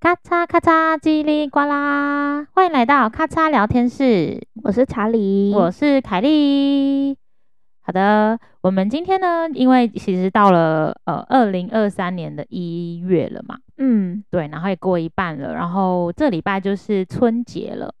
[0.00, 2.46] 咔嚓咔嚓，叽里呱啦！
[2.54, 7.14] 欢迎来到咔嚓聊天室，我是查理，我是凯莉。
[7.82, 17.92] 好的，我们今天呢，因为其实到了呃二零二三年的一月了嘛，嗯，对，然后也过一半了，然后这礼拜就是春节了，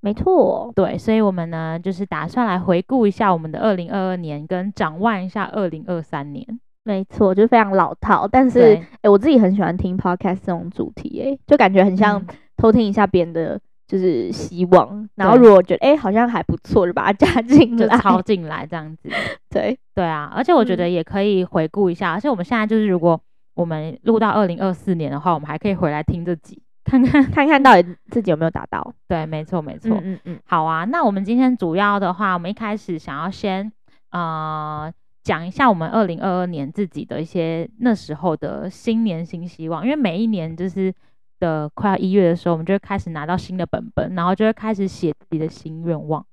[0.00, 6.58] 没错，对，所以我们呢就是打算来回顾一下我们的二零二二年，跟展望一下二零二三年。
[6.86, 12.24] 没错，就非常老套，但是哎、欸，我自己很喜欢听 podcast 这种主题、欸，哎，就感觉很像
[12.56, 15.10] 偷听一下别人的，就是希望、嗯。
[15.16, 19.08] 然后如果觉得哎、欸、好像还不错，就把它 加进来，就抄进来这样子。
[19.50, 23.20] 对对啊，而且我觉得也可以回顾一下、嗯，而且我们现在就是如果
[23.54, 28.94] 我们录到二零二四年的话，我们还可以回来听这集，看看看看到底自己有没有达到。
[29.08, 29.90] 对，没错没错。
[29.96, 30.38] 嗯嗯嗯。
[30.46, 33.72] 好啊，那我们今天主要的话，我们一开始想要先
[34.12, 34.92] 呃。
[35.26, 40.94] 讲一下我们二零二二年自己的一些那时候的新年新希望，因为每一年就是
[41.40, 46.24] 的快要一月的时候，我们就会开始拿到新的本本，然后就会开始写自己的新愿望。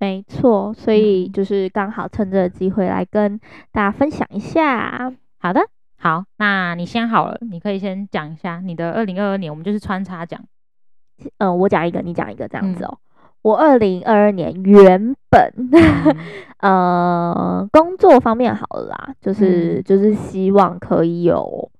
[0.00, 3.38] 没错，所以就是刚好趁这个机会来跟
[3.70, 5.12] 大家分享一下。
[5.36, 5.60] 好的，
[5.98, 10.42] 好，那你先好了，你可以先讲一下你的二零二二年，我们就是穿插讲。
[11.18, 12.98] 嗯、呃，我讲一个，你讲一个，这样子哦。
[12.98, 13.04] 嗯
[13.42, 16.14] 我二零二二年原本，嗯、
[16.60, 21.70] 呃，工作方面好了啦，就是、嗯、就是希望可以有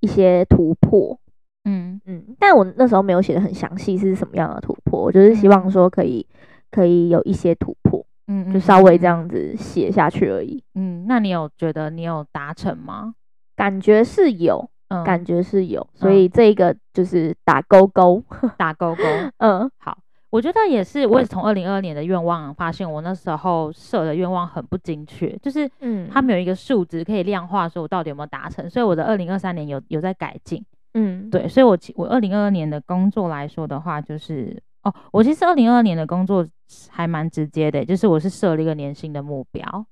[0.00, 1.18] 一些突破，
[1.64, 2.00] 嗯。
[2.06, 6.26] 嗯，但我那时候没有写的很详细是什么样的突破，我就是希望说可以
[6.70, 9.06] 可以有一些突破，嗯，就稍微这。
[9.06, 13.14] 样子写下去而已，嗯，那你有觉得你有达成吗？
[13.56, 18.22] 感觉是有，嗯，感觉是有，所以这个就是打勾勾，
[18.56, 19.02] 打勾勾，
[19.38, 19.98] 嗯，好。
[20.34, 28.68] 我觉得也是，我也是从二零二二年的愿望发现，我那时候设的愿望很不精确，就是嗯，它没有一个数值可以量化，说我到底有没有达成。
[28.68, 30.60] 所以我的二零二三年有有在改进，
[30.94, 36.44] 嗯，对，所以我我二零二二年的工作来说的话，就是哦，我其实二零二二年的工作
[36.90, 39.86] 还蛮直接的，就是我是设了一个年薪的目标，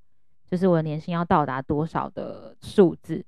[0.50, 3.24] 就是我的年薪要到达多少的数字。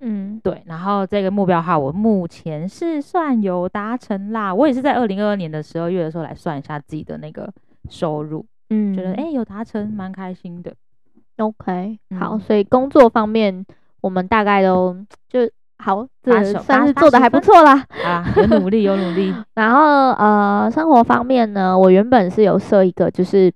[0.00, 4.54] 嗯，对，然后这个目标哈，我目前是算有达成啦。
[4.54, 7.50] 我也是在二零二二年的十二月的时候来算一下自己的那个
[7.88, 10.74] 收入，嗯，觉得哎有达成，蛮开心的。
[11.38, 13.64] OK，好，所以工作方面
[14.02, 14.94] 我们大概都
[15.30, 17.82] 就好，这算是做的还不错啦。
[18.04, 19.34] 啊，有努力，有努力。
[19.56, 23.50] 然后呃，生活方面呢，我原本是有设一个，就是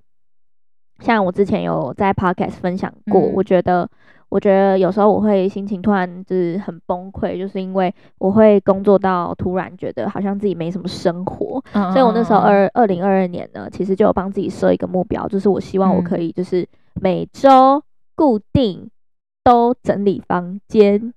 [1.00, 3.86] 像我之前有在 Podcast 分享过，嗯、我觉得。
[4.30, 16.64] 我觉得有时候我会心情突然就是很崩溃，就是因为我会工作到突然觉得好像自己没什么生活，嗯、所以我那时候二二零二二年呢，其实就有帮自己设一个目标，就是我希望我可以就是
[16.94, 17.82] 每周
[18.14, 18.88] 固定
[19.42, 21.12] 都整理房间，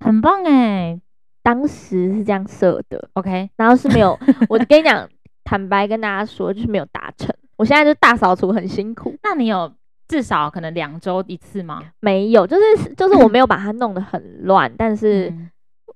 [0.00, 0.98] 很棒哎，
[1.42, 5.06] 当时是这样设的，OK，然后是没有， 我跟你讲，
[5.44, 9.70] 坦白跟大家说，就是没有达成，我现在就大扫除很辛苦，那你有？
[10.06, 11.82] 至少可能两周一次吗？
[12.00, 15.32] 没有，就是就是我没有把它弄得很乱，但是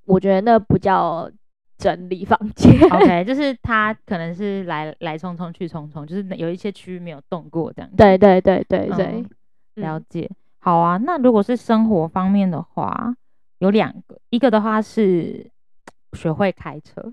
[0.05, 1.31] 我觉得那不叫
[1.77, 2.73] 整理房间。
[2.91, 7.91] OK， 就是它可能是来来匆匆去匆匆，就是有一些区域没有动过这样。
[7.97, 10.31] 对对对对对，嗯，了解。
[10.59, 13.15] 好啊，那如果是生活方面的话，
[13.59, 15.51] 有两个，一个的话是
[16.15, 17.13] 学会开车。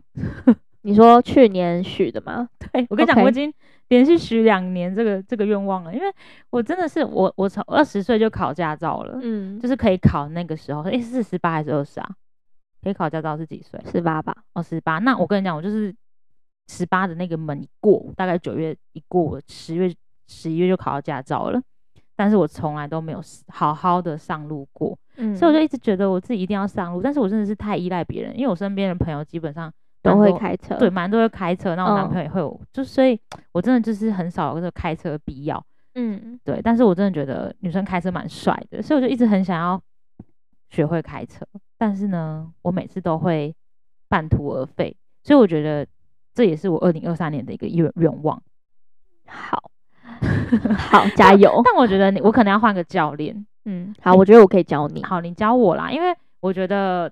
[0.85, 2.47] 你说去年许的吗？
[2.71, 3.51] 对，我跟你讲，我已经
[3.87, 6.05] 连续许两年这个这个愿望了，因为
[6.51, 12.07] 我真的是我我从二十岁就考驾照了，嗯，就是可以考那个时候，诶，是十八还是二十啊？
[12.83, 13.81] 可以考驾照是几岁？
[13.91, 14.35] 十八吧？
[14.53, 14.99] 哦，十八。
[14.99, 15.91] 那我跟你讲，我就是
[16.67, 19.91] 十八的那个门一过，大概九月一过，我十月
[20.27, 21.59] 十一月就考到驾照了，
[22.15, 29.73] 但是我从来都没有好好的上路过，嗯，所以我就一直觉得我自己一定要上路，但是我真的是太依赖别人，因为我身边的朋友基本上。
[30.05, 31.75] 都会开车，对，蛮多会开车。
[31.75, 33.19] 那我男朋友也会有，嗯、就所以，
[33.51, 35.63] 我真的就是很少有这个开车的必要。
[35.95, 36.61] 嗯，对。
[36.61, 39.81] 但是我真的觉得女生开车蛮帅的，所以我就一直很想要
[40.69, 41.45] 学会开车。
[41.77, 43.55] 但是呢，我每次都会
[44.07, 45.87] 半途而废，所以我觉得
[46.33, 48.41] 这也是我二零二三年的一个愿愿望。
[49.25, 49.71] 好，
[50.77, 51.61] 好，加油！
[51.65, 53.45] 但我觉得你，我可能要换个教练。
[53.65, 55.03] 嗯，好，我觉得我可以教你。
[55.03, 57.11] 好，你教我啦，因为我觉得，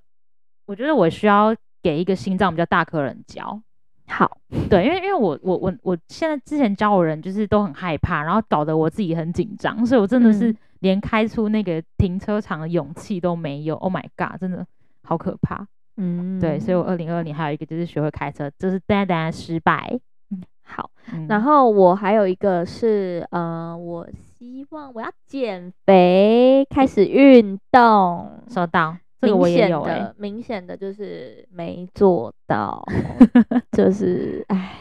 [0.66, 1.56] 我觉得我需要。
[1.84, 3.62] 给一个心脏比较大颗人教，
[4.08, 4.38] 好，
[4.70, 13.76] 对，因为因为我我我我现在之前教我人就是都很害怕，然后搞得我自己很紧张，所以我真的是连开出那个停车场的勇气都没有。
[13.76, 14.66] Oh my god，真的
[15.04, 15.68] 好可怕。
[15.98, 20.00] 嗯，对，所以我二零二二年还有一个就是学会开车，就是单单失败。
[20.32, 20.90] 嗯，好，
[21.28, 24.08] 然后我还有一个是，呃，我
[24.38, 28.42] 希望我要减肥，开始运动。
[28.50, 28.98] 收到。
[29.28, 32.86] 这个我也有哎、欸，明显的就是没做到，
[33.72, 34.78] 就是哎，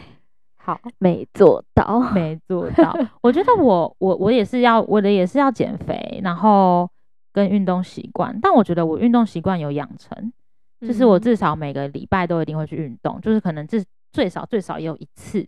[0.56, 2.97] 好， 没做到，没做到。
[3.21, 6.89] 我觉得我我我也是要，我的也是要减肥，然后
[7.33, 8.37] 跟运动习惯。
[8.43, 10.33] 但我觉得我运动习惯有养成，
[10.81, 15.47] 就是我至少每个礼拜都一定会去运动，就是可能至最少最少也有一次，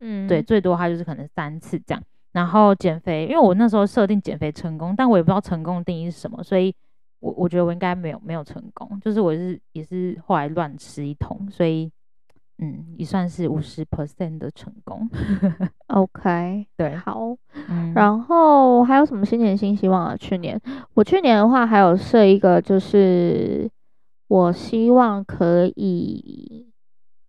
[0.00, 2.02] 嗯，对，最多的话就是可能三次这样。
[2.32, 6.74] 然后减肥，因为我那时候设定减肥成功，但我也不知道成功的定义是什么，所以
[7.20, 11.90] 我我觉得我应该没有没有成功，就是我是也是后来乱吃一通，所以
[12.58, 15.08] 嗯，也算是五十 percent 的成功。
[15.88, 17.36] OK，对，好，
[17.68, 20.16] 嗯，然后还有什么新年新希望啊？
[20.16, 20.60] 去年
[20.94, 23.70] 我去年的话还有设一个，就是
[24.28, 26.72] 我希望可以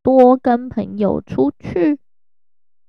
[0.01, 1.99] 多跟朋友出去。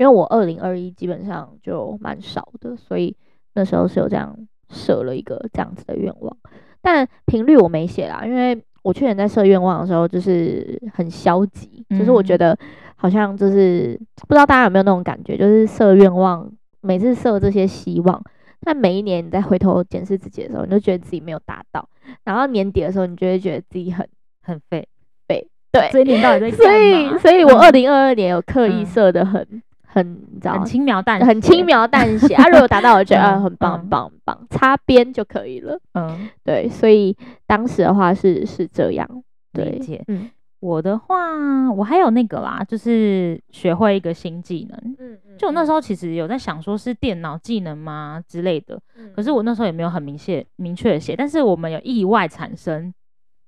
[0.01, 3.17] 因为我二零二一基本上就蛮少的，所以
[3.55, 6.37] 那时候是有这样设了一个这样子的愿望，
[6.81, 12.57] 但频率我没写啦，因为我去年在设愿望的时候就是很消极，嗯、就是我觉得
[12.97, 18.23] 好像就是不知道大家有没有那种感觉，就是设愿望，每次设这些希望，
[18.61, 21.89] 但每一年你再回头检视自己的时候，你就觉得自己没有达到，
[22.25, 24.09] 然后年底的时候，你就会觉得自己很
[24.43, 24.89] 很废
[25.27, 27.59] 废，对，所以你到底在所以所以我？
[27.59, 29.63] 二零二二年有刻意设的很。
[29.95, 32.35] 嗯很，你知道，很轻描淡，很轻描淡写。
[32.35, 35.79] 啊，如果达到，我觉得 啊，很棒，很棒，很棒，擦边就可以了。
[35.95, 39.09] 嗯，对，所以当时的话是是这样。
[39.55, 40.05] 理解。
[40.07, 40.31] 嗯，
[40.61, 44.95] 我的话，我还有那个啦，就是学会一个新技能。
[45.01, 45.37] 嗯嗯。
[45.39, 48.79] 就我那时候其实有在想，说是电脑技能吗之类的。
[48.97, 49.11] 嗯。
[49.17, 52.93] 可是我那时候也没有很明确明确的写，但是我们有意外产生，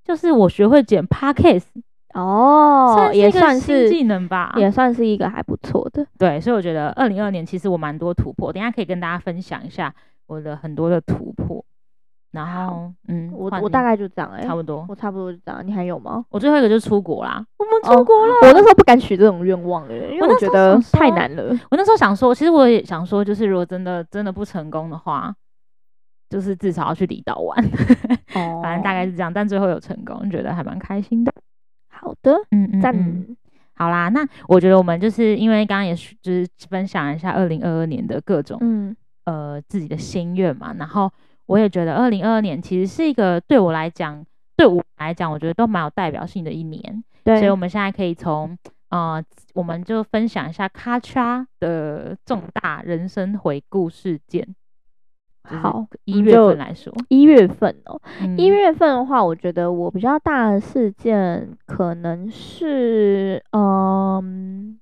[0.03, 1.67] 就是我学会剪 Podcast。
[2.15, 6.07] 哦，也算是技能吧，也算是一个还不错的。
[6.19, 9.95] 对，所以我觉得二零二二年其实我蛮多突破，等一下可以跟大家分享一下
[10.27, 11.65] 我的很多的突破。
[12.33, 15.67] 然后，嗯，我我大概就这样哎、欸，差不多，我差不多就这样。
[15.67, 16.25] 你还有吗？
[16.31, 18.33] 我最后一个就是出国啦，我们出国了。
[18.35, 21.51] 哦、我那时候不敢许这种愿望哎、欸，因为我觉得太难了。
[21.73, 25.35] 我那时候想说，其实我也想说，就是如果真的真的不成功的话，
[26.29, 27.59] 就是至少要去离岛玩。
[28.37, 31.33] 哦， 反正大概是这样，但最后有成功，觉得还蛮开心的。
[32.01, 33.37] 好的，嗯嗯，嗯，
[33.75, 41.13] 好啦，那我觉得我们就是因为刚刚也是就是分享一下二零二二年的各种，嗯，呃，自己的心愿嘛，然后
[41.45, 44.25] 我也觉得二零二二年其实是一个对我来讲，
[44.57, 48.57] 对我来讲，我觉得都蛮有代表性的一年，对，所以我们现在可以从，
[48.89, 49.23] 呃，
[49.53, 54.57] 我们就分享一下咔嚓的重大人生回顾事件。
[55.43, 58.01] 好，一月份来说，一月份哦，
[58.37, 64.79] 一、嗯、月份的话，我觉得我比较大的事件可能是，嗯，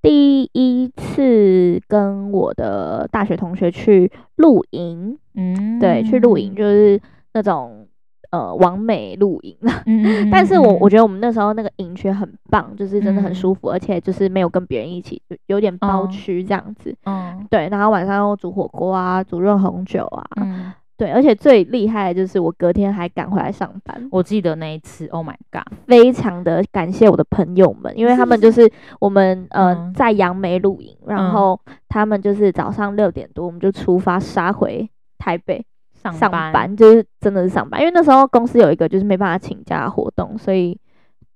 [0.00, 7.00] 第一次跟我的大学同学去露营，嗯，对，去露营就是
[7.34, 7.86] 那种。
[8.30, 9.56] 呃，完美露营，
[9.86, 16.94] 嗯、但是我我觉得我们那时候那个营区很棒，就是真的很舒服，嗯、而且就是没有跟别人一起，就有点包区这样子。
[17.06, 24.08] 嗯，对，然后晚上又煮火锅啊，煮热红酒啊，嗯，对，而且最厉害的就是我隔天还赶回来上班。
[24.12, 28.70] 我记得那一次，Oh my god，非常的感谢我的朋友们，因为他们就是。
[29.00, 34.88] 我们呃、嗯、在杨梅露营，然后他们就是早上六点多我们就出发杀回
[35.18, 35.64] 台北。
[36.02, 40.78] 上班，上班就是真的是上班，因为那时候公司有一个就是没办法请假活动，所以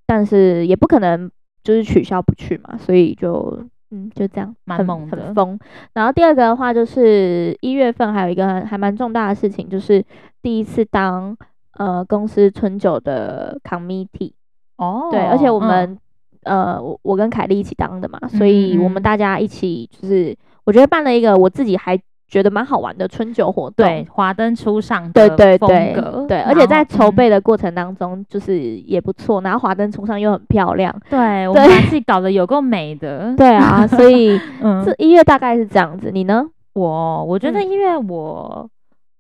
[0.07, 1.31] 但是也不可能
[1.63, 5.59] 就是取消不去嘛，所以就嗯就这样，蛮猛的，很疯。
[5.93, 10.03] 然后第二个的话就是一月份还有一个还蛮重大的事情，就是
[10.41, 11.37] 第一次当
[11.75, 14.33] 呃公司春酒的 committee
[14.77, 15.99] 哦，对，而且我们、
[16.45, 20.35] 嗯、呃我我跟凯莉一起当的嘛，所以我们大家一起就是
[20.65, 22.01] 我觉得办了一个我自己还。
[22.35, 31.49] 觉得蛮好玩的春酒活动，对，华灯初上的风格，对对对，对，而且在筹备的过程当中，就是也不错，然后华灯初上又很漂亮，对，对。
[31.49, 34.85] 我们把自己搞得有够美的， 对啊，所以 嗯。
[34.85, 36.45] 这一月大概是这样子，你呢？
[36.73, 38.71] 我我觉得一月我、嗯、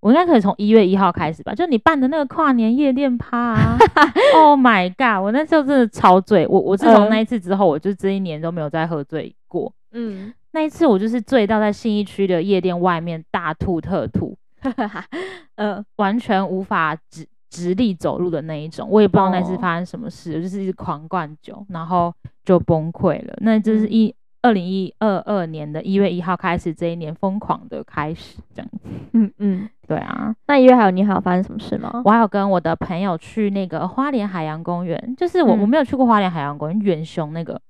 [0.00, 3.78] 我应该可以从一月一号开始吧，就你办的那个跨年夜店趴、啊、
[4.34, 10.34] Oh my god，我那时候真的超醉，我我自从那一次之后，我就这一年都没有再喝醉过，嗯。
[10.54, 14.38] 那一次我就是醉到在信义区的夜店外面大吐特吐，
[15.56, 18.88] 呃，完全无法直直立走路的那一种。
[18.88, 23.34] 我也不知道那次发生什么事，哦、就是一直狂灌酒，然后就崩溃了。
[23.38, 28.78] 那这是一二零一二二年的一月一号开始，这一年疯狂的开始，这样子。
[29.12, 30.32] 嗯嗯，对啊。
[30.46, 32.00] 那一月还有你还有发生什么事吗？
[32.04, 37.60] 我还有跟我的朋友去那个花莲海洋公园，就是我、嗯、我没有去过花莲海洋公园，远雄那个。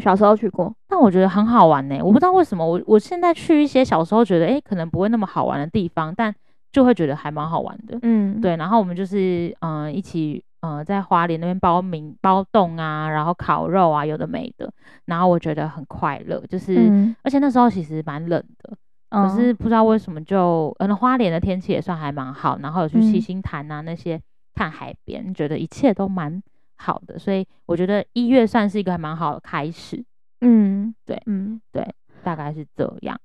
[0.00, 2.02] 小时候去过，但我觉得很好玩呢、欸。
[2.02, 6.34] 我不知道为什么，我我现在去一些小时候觉得诶、欸、可能不会那么好玩的地方，但
[6.72, 7.98] 就会觉得还蛮好玩的。
[8.02, 8.56] 嗯，对。
[8.56, 14.72] 然后我们就是嗯、呃、一起呃在花莲那边包明包冻啊，然后烤肉啊，有的没的。
[15.04, 18.76] 然后我觉得很快乐，就是、嗯、而且那时候其实蛮冷的，
[19.10, 24.16] 可是不知道为什么就嗯花莲的天气也算还蛮好，然后有去七星潭啊那些。
[24.16, 26.42] 嗯看海边，觉得一切都蛮
[26.82, 30.02] 好的，所以我觉得一月算是一个还蛮好的开始。
[30.40, 31.86] 嗯，对，嗯，对，
[32.24, 33.20] 大概是这样。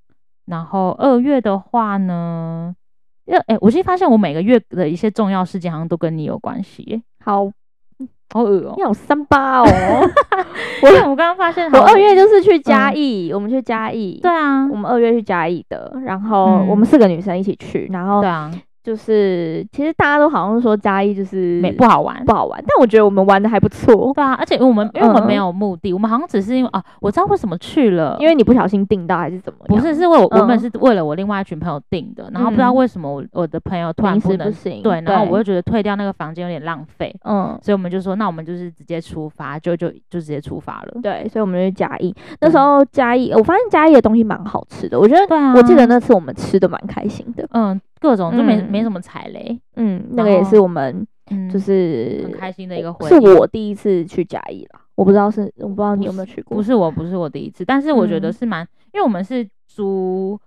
[0.47, 2.75] 然后二月的话呢，
[3.23, 7.01] 因为哎，我其实发现我每个月的一些重要事件好像都跟你有关系。
[7.23, 7.49] 好，
[8.31, 9.65] 好恶哦，你好三八哦。
[10.83, 14.19] 我我刚刚发现，我二月就是去嘉义，我们去嘉义。
[14.21, 18.51] 对啊，我们二月去嘉义的，然后我们四个女生一起去，然后对啊。
[18.85, 24.13] 就是其实大家都好像说嘉义就是没不好玩，不好玩，但我觉得我们玩的还不错。
[24.13, 29.65] 对啊，而且我们因为我们没有目的，我们好像只是因为啊，我知道为什么去了，因为你不小心订到还是怎么？
[29.67, 41.01] 不是，是为我我们是为了我另外一群朋友订的，然后不知道为什么我我的朋友突然不能行，对，然后我就觉得退掉那个房间有点浪费，嗯，所以我们就说那我们就是直接出发，就就就直接出发了。
[41.01, 42.13] 对，所以我们就去嘉义。
[42.39, 47.81] 那时候嘉义，我发现嘉义的东西蛮好吃的，我觉得，对啊，我记得那次我们吃的蛮开心的，嗯。
[47.99, 51.05] 各种就没、嗯、没什么踩雷，嗯，那个也是我们
[51.51, 53.09] 就是、嗯、很开心的一个回忆。
[53.09, 60.39] 是我第一次去甲乙啦，我不知道是我不知道你有没有去过，不是我不是我第一次，但是我觉得是蛮，嗯、因为我们是租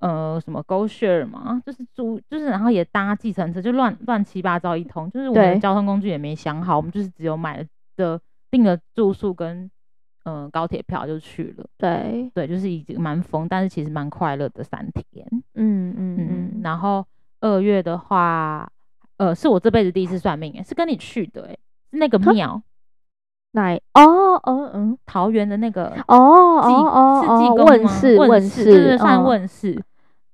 [0.00, 7.64] 呃什么 GoShare 嘛，就是租就是然后也搭计程车，就乱乱七八糟一通，就是我们的交通工具也没想好，我们就是只有买了
[7.96, 8.20] 的
[8.50, 9.70] 订了住宿跟。
[10.28, 11.64] 嗯，高铁票就去了。
[11.78, 15.24] 对对，就是已经蛮疯，但是其实蛮快乐的三天。
[15.30, 16.05] 嗯嗯嗯。
[16.66, 17.06] 然后
[17.40, 18.68] 二月的话，
[19.18, 21.58] 呃，是我这辈子第一次算命，诶，是跟你去的，诶，
[21.90, 22.60] 是那个庙。
[23.52, 23.74] 哪？
[23.94, 25.86] 哦哦嗯，桃园的那个。
[26.08, 27.54] 哦哦哦哦。
[27.64, 29.80] 问世问世，就是算问世。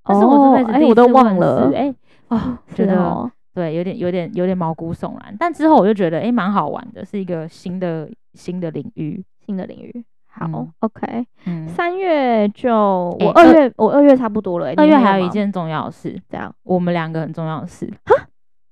[0.04, 1.70] 但是我这辈子第我都忘了。
[1.74, 1.94] 哎，
[2.28, 5.36] 哦，觉得对，有点有点有点毛骨悚然。
[5.38, 9.22] 但之后我就觉得，哎，蛮好玩的，是一个新的新的领域。
[9.44, 12.74] 新的领域，好、嗯、，OK，嗯，三月就
[13.20, 14.72] 我二月，欸、我二月差不多了。
[14.76, 18.26] 二月还有一件重要的事，这样，我们两个很重要的事，哈，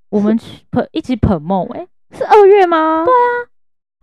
[0.08, 3.04] 我们去捧一起捧梦，哎，是二月吗？
[3.04, 3.12] 对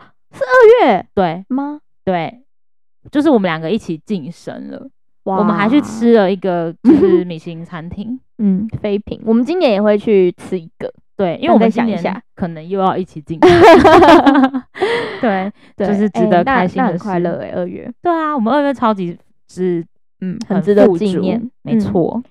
[0.06, 1.44] 啊，是二月，对。
[1.50, 1.82] 吗？
[2.06, 2.44] 对，
[3.12, 4.88] 就是我们两个一起晋升了，
[5.24, 10.94] 哇，我们还去吃了一个就是米其林餐厅，嗯，妃品，我们今年也会去吃一个。
[11.18, 13.40] 对，因为我们今年可能又要一起进，
[15.20, 19.84] 对，就是值得开心的事，快乐哎，二月，对啊，我们二月超级值，
[20.22, 22.22] 嗯，很值得纪念，没错。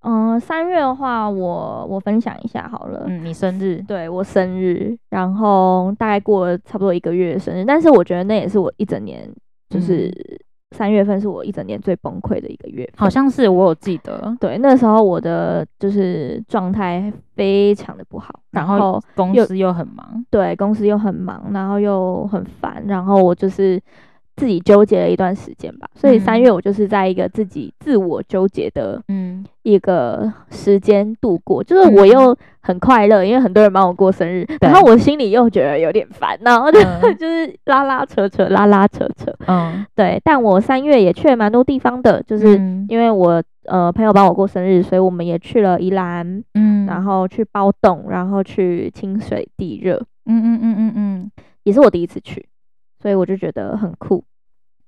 [0.00, 9.32] 嗯，三月的话，我我分享一下好了，嗯，你生日，对我生日，然后大概过了差不多一个月的生日，但是我觉得那也是我一整年，
[9.70, 10.12] 就是。
[10.72, 14.36] 三月份是我一整年最崩溃的一个月，好像是我有记得。
[14.40, 23.80] 对，那时候我的就是状态非常的不好，然后公司又很忙，对，公司又很忙，然后又很烦，然后我就是。
[24.36, 29.44] 自己纠结了一段时间吧，所以三月我就是在一个自己自我纠结的嗯。
[29.62, 36.80] 一个时间度过，就是我又很快乐，因为很多人帮我过生日，然后我心里又觉得有点烦，然后就
[37.14, 39.08] 就是拉拉扯扯，拉拉扯。
[39.16, 40.20] 扯，嗯，对。
[40.24, 42.56] 但我三月也去了蛮多地方的，就是
[42.88, 51.30] 因为我呃朋友帮我过生日，所以我们也去了宜兰，嗯，然后去包栋，然后去清水地热，嗯嗯嗯嗯嗯，
[51.62, 52.44] 也是我第一次去。
[53.02, 54.22] 所以我就觉得很酷，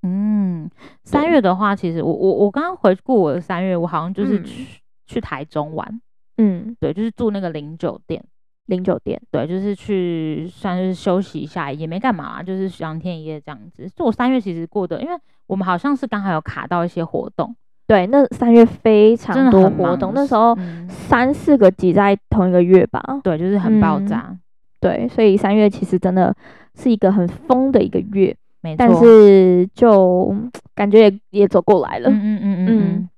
[0.04, 0.70] 嗯，
[1.02, 4.66] 三月的话，其实我我我刚刚回顾我的三月，我好像就是去、嗯、
[5.06, 6.00] 去台中玩，
[6.36, 8.24] 嗯，对，就是住那个零酒店，
[8.66, 13.90] 零酒店，对，就是去算是休息一下，也没干嘛，就是两天一夜这样子。
[13.96, 15.18] 就我三月其实过的，因为
[15.48, 17.56] 我们好像是刚好有卡到一些活动，
[17.88, 20.56] 对，那三月非常多活动，那时候
[20.88, 24.40] 三四个挤在同一个月吧，对，就是很爆炸，嗯、
[24.84, 26.36] 对，所以三月其实真的。
[26.76, 30.34] 是一个很疯的一个月，没错，但是就
[30.74, 33.08] 感觉也也走过来了，嗯嗯嗯嗯，嗯。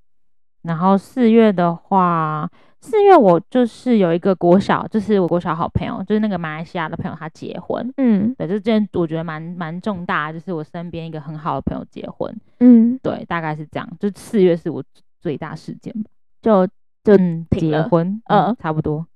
[0.65, 2.47] 然后四月的话，
[2.83, 12.31] 四月我就是有一个国小，就是我国小好朋友，就是那个马来西亚的朋友，他结婚，嗯，对，这件我觉得蛮蛮重大，就是我身边一个很好的朋友结婚，
[12.61, 14.85] 嗯，对，大概是这样，就四月是我
[15.23, 16.11] 最大事件吧，
[16.43, 16.67] 就
[17.03, 17.17] 就
[17.59, 19.07] 结婚，嗯，差不多。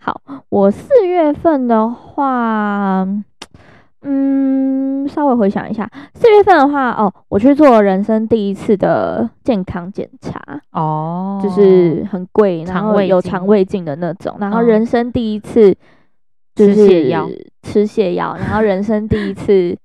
[0.00, 3.06] 好，我四月份的话。
[4.02, 10.40] 嗯，稍微回想一下，四月份的话，哦，我去做人生第一次的健康检查，
[10.72, 15.76] 哦，就是很贵，然后有肠胃镜的那种，然后人生第一次
[16.54, 17.28] 就是吃泻药，
[17.62, 19.76] 吃泻药，然后人生第一次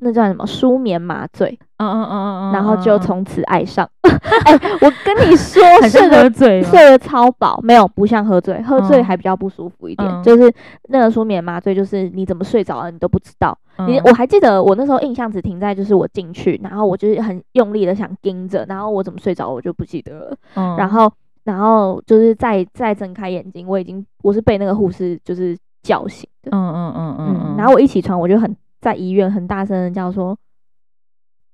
[0.00, 3.88] 那叫什么舒眠麻醉，嗯嗯嗯嗯嗯，然后就从此爱上。
[4.44, 10.08] 哎、欸，我跟你说，睡得醉，睡得超饱，没有不像喝醉，喝醉还比较不舒服一点。
[10.08, 10.52] 嗯、就是
[10.88, 13.56] 那个舒眠麻醉，就是你怎么睡着了你都不知道。
[13.76, 20.36] 嗯、你我还记得我那时候印象只停在就是我进去，然后我就是很用力的想盯着，然后我怎么睡着我就不记得了。
[20.54, 21.10] 嗯、然后
[21.44, 26.50] 然后就是再再睁开眼睛，我已经我是被那个护士就是叫醒的。
[26.52, 28.56] 嗯嗯嗯嗯嗯，然后我一起床我就很。
[28.80, 30.36] 在医院很大声的叫说，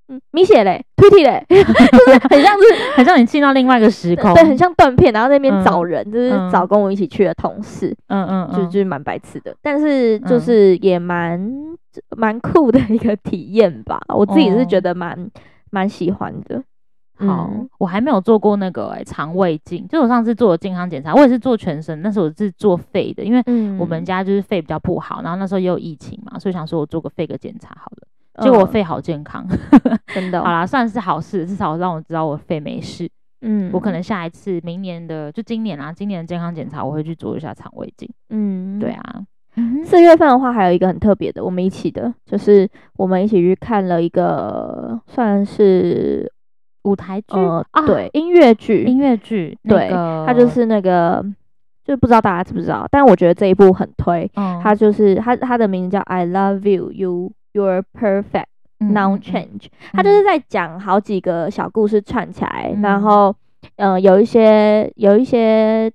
[0.09, 1.57] 嗯，米血嘞，推体嘞，就
[2.13, 11.41] 是很像是， 很像你进到另外一个时空，对，很像断片，然后那边找人，嗯、就是找跟我一起去的同事，嗯嗯，就就是蛮白痴的，但是就是也蛮
[12.17, 15.31] 蛮、嗯、酷的一个体验吧，我自己是觉得蛮
[15.71, 16.63] 蛮、哦、喜欢的。
[17.17, 23.41] 好，嗯、我还没有做过那个哎、欸，肠胃镜，就我上次做的健康检查，我也是做全身，但是我是做肺的，因为
[23.79, 33.09] 我们家就是肺比较不好，然后那时候也有疫情嘛，所以想说我做个肺个检查好了，结果我肺好健康，嗯、 真的、哦，好啦，算是好事，至少让我知道我肺没事。
[33.43, 38.11] 嗯，我可能下一次明年的就今年啊，今年的健康检查我会去做一下肠胃镜。
[38.31, 39.23] 嗯，对啊，
[39.85, 46.29] 四月份的话还有一个很特别的，我们一起的，就是我们一起去看了一个算是。
[46.85, 49.89] 舞台剧，呃，对，音乐剧，音乐剧，对，
[50.27, 51.25] 它就是那个，
[51.85, 54.31] 就不知道大家知不知道，但我觉得这一部很推，
[54.63, 58.47] 它就是它它的名字叫 I Love You, You You're Perfect,
[58.79, 63.35] Now Change，它就是在讲好几个小故事串起来，然后，
[63.77, 65.91] 呃，有一些有一些，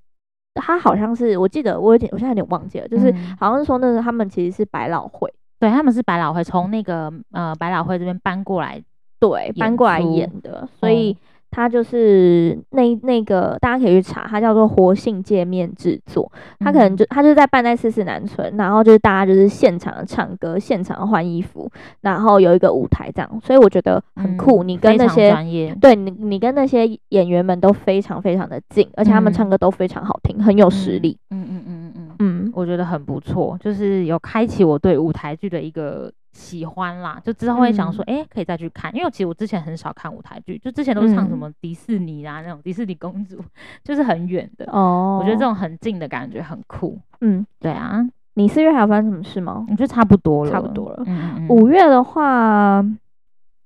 [0.54, 8.82] 它好像是我记得我有点我现在有点忘记了，就是好像是说那个他们其实是百老汇，对，他们是百老汇从那个呃百老汇这边搬过来。
[9.20, 11.16] 对，搬过来演的，所以
[11.52, 16.30] 他就是那那个大家可以去查，他叫做活性界面制作。
[16.60, 21.68] 他可能就他就是在办在四四南村，然后就是大家就是现场唱歌，现场换衣服，
[22.02, 24.62] 然后有一个舞台这样，所以我觉得很酷。
[24.62, 25.34] 你跟那些
[25.80, 31.18] 对你你跟那些演员们都非常非常的近，而且他们唱歌都非常好听，很有实力。
[31.30, 36.12] 嗯嗯嗯嗯嗯嗯，我觉得很不错，就是有开启我对舞台剧的一个。
[36.32, 43.42] 喜欢啦，就之后会想说，哎、嗯欸，可以再去看，因为其实我之前很少看舞台剧，就之前都是唱什么迪士尼啊、嗯、那种迪士尼公主，
[43.84, 45.18] 就是很远的哦。
[45.20, 46.98] 我觉得这种很近的感觉很酷。
[47.20, 48.06] 嗯，对啊。
[48.34, 49.66] 你四月还有发生什么事吗？
[49.68, 51.04] 我觉得差不多了，差不多了。
[51.48, 52.80] 五月的话，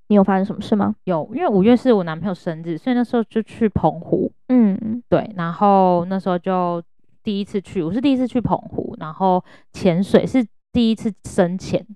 [0.08, 0.94] 你有发生什么事吗？
[1.04, 4.32] 有，因为五月是我男朋友生日，所以那时候就去澎湖。
[4.48, 5.30] 嗯，对。
[5.36, 6.82] 然后那时候就
[7.22, 11.86] 第一次去，我是第一次去澎湖，然后潜水是第一次深潜。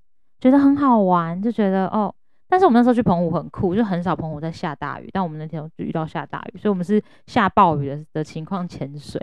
[0.40, 2.14] 觉得很好玩，就觉得哦，
[2.48, 9.20] 但是我们那时候去澎湖很酷，就很少澎湖在下大雨，但我们那天就遇到下大雨，所以我们是下暴雨的的情况潜水，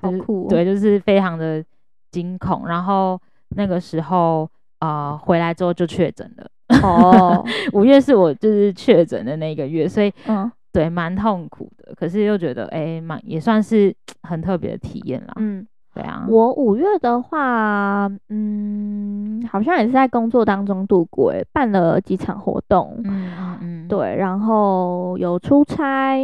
[0.00, 1.64] 好酷哦，对，就是非常的
[2.10, 2.66] 惊恐。
[2.66, 3.20] 然后
[3.56, 4.48] 那个时候
[4.80, 6.50] 呃回来之后就确诊了，
[6.82, 15.66] 哦，五月是我就是确诊的那个月，所以嗯，对，蛮痛苦的，可是又觉得哎，蛮也算是很特别的体验啦，嗯。
[15.98, 23.88] 对啊，我五月的话，嗯，好像也是在工作当中度过，诶，办了几场活动，嗯嗯，嗯。
[23.88, 26.16] 对，然后有出差，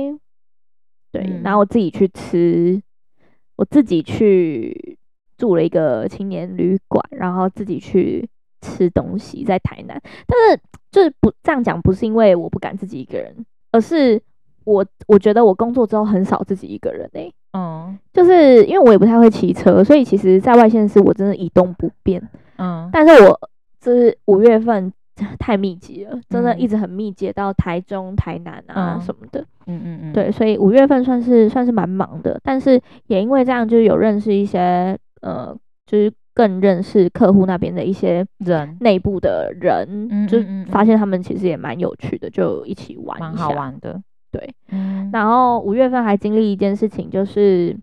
[1.11, 2.81] 对，嗯、然后我自己去吃，
[3.57, 4.97] 我自己去
[5.37, 8.29] 住了一个青年旅馆，然后自己去
[8.61, 10.61] 吃东西，在台南，但是
[10.91, 14.23] 就是不这样讲，不是因为我不敢自己一个人，而是
[14.65, 17.35] 我我觉得我工作之后很少自己一个人诶、欸。
[17.55, 22.21] 嗯，就是因为我也不太会骑车，所以其实在外县市我真的移动不便。
[22.59, 23.41] 嗯，但是我
[23.81, 24.93] 就是五月份
[25.39, 29.41] 太密集了，真的一直很密集到台中、台南啊什么的。
[29.67, 44.03] 嗯嗯嗯，对，所以五月份算是算是蛮忙的，但是也因为这样，就是有认识一些呃，就是更认识客户那边的一些人，内部的人，嗯、就发现他们其实也蛮有趣的，就一起玩一下，蛮好玩的。
[44.35, 47.77] 对，嗯，然后五月份还经历一件事情，就是，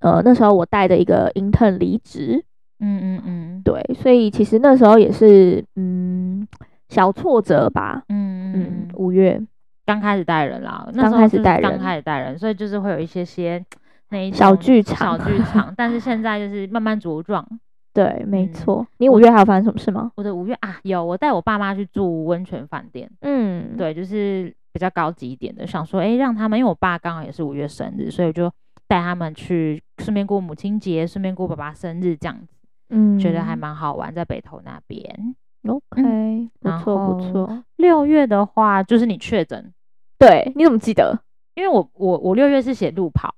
[0.00, 2.42] 呃，那时候我带的一个 intern 离职，
[2.80, 6.48] 嗯嗯嗯，对，所以其实那时候也是，嗯，
[6.88, 9.38] 小挫折吧，嗯嗯，五月。
[9.84, 13.62] 刚开始带人啦，刚开始带人，刚开始带人，所以就是会有一些些
[14.08, 17.46] 那一小剧场，小剧场，但是现在就是慢慢茁壮，
[17.92, 18.86] 对，没错。
[18.96, 20.12] 你五月还有发生什么事吗？
[20.14, 24.54] 我的五月啊，有我带我爸妈去住温泉饭店，嗯，对，就是。
[24.72, 28.50] 比较高级一点的，想说，哎、欸，让他们，因为我爸刚好也是五月生日，所以我就
[28.88, 32.56] 带他们去，顺便过母亲节，顺便过爸爸生日这样子，
[32.90, 35.34] 嗯，觉得还蛮好玩，在北投那边。
[35.68, 37.62] OK，、嗯、不错不错。
[37.76, 39.72] 六月的话，就是你确诊，
[40.18, 41.18] 对，你怎么记得？
[41.54, 43.34] 因为我我我六月是写路跑，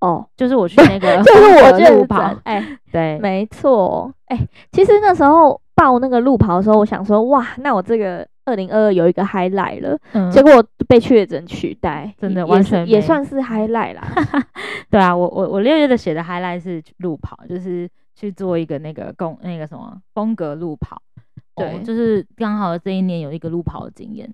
[0.00, 5.60] 哦，就是我去那个， 就是我路跑，哎、 欸，对，没错，哎、欸，其实那时候。
[5.72, 14.02] 报那个路跑的时候，我想说，哇，那我这个二零二二有一个 highlight 了，嗯、结果被确诊取代，真的完全也算是 highlight 啦。
[14.90, 21.00] 对啊，我我我六月的写的 highlight 是路跑，就是去做一个那个公那个什么风格路跑，
[21.54, 24.32] 对，哦、就是刚好这一年有一个路跑的经验。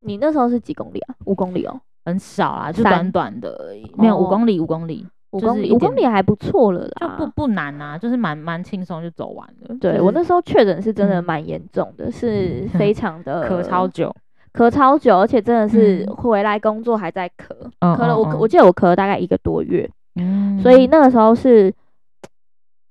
[0.00, 1.14] 你那时候是几公里啊？
[1.24, 5.06] 五公里哦，很少啊，就短短的而已，没有五公里，五公里。
[5.34, 9.76] 五公里，五公里还不错了啦，就不不难啊，就是蛮蛮轻松就走完了。
[9.80, 14.14] 对、就是、我那时候确诊是真的蛮严重的，嗯、是非常的 咳超久，
[14.52, 21.74] 咳超久，而且真的是回来工作还在咳，咳、嗯、了我我记得我咳了大概一个多月，嗯，所以那个时候是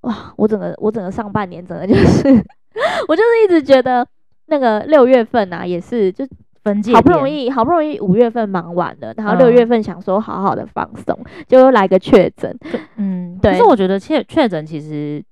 [0.01, 2.27] 哇，我整个我整个上半年整个就是
[3.07, 4.05] 我就是一直觉得
[4.47, 6.27] 那个六月份啊也是就。
[6.63, 12.57] 分界好不容易，好不容易五月份忙完了，然后六月份想说好好的放松，嗯、就又来个确诊。
[12.95, 13.51] 嗯，对。
[13.51, 15.23] 可是我觉得确确诊其实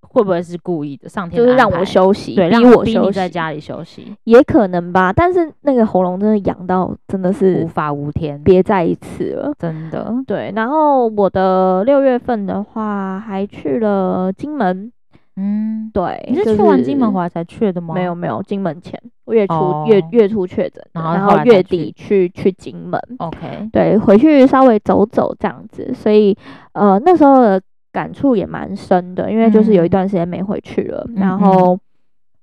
[0.00, 1.08] 会不会是故意的？
[1.08, 5.12] 上天就是让我休息，对，让我休息在家里休息，也可能吧。
[5.12, 10.12] 但是那个喉咙真的痒到真的是无法无天，别再一次了，真的。
[10.26, 14.92] 对，然后我的六月份的话还去了金门。
[15.36, 17.94] 嗯，对，你是去完金门回来才去的吗？
[17.94, 23.00] 没有没有，金门前我月初、oh, 月月初确诊，然后月底去去金门。
[23.18, 26.36] OK，对，回去稍微走走这样子，所以
[26.72, 27.60] 呃那时候的
[27.92, 31.78] 感触也蛮深的，因为就是有一段时间没回去了，嗯、然后。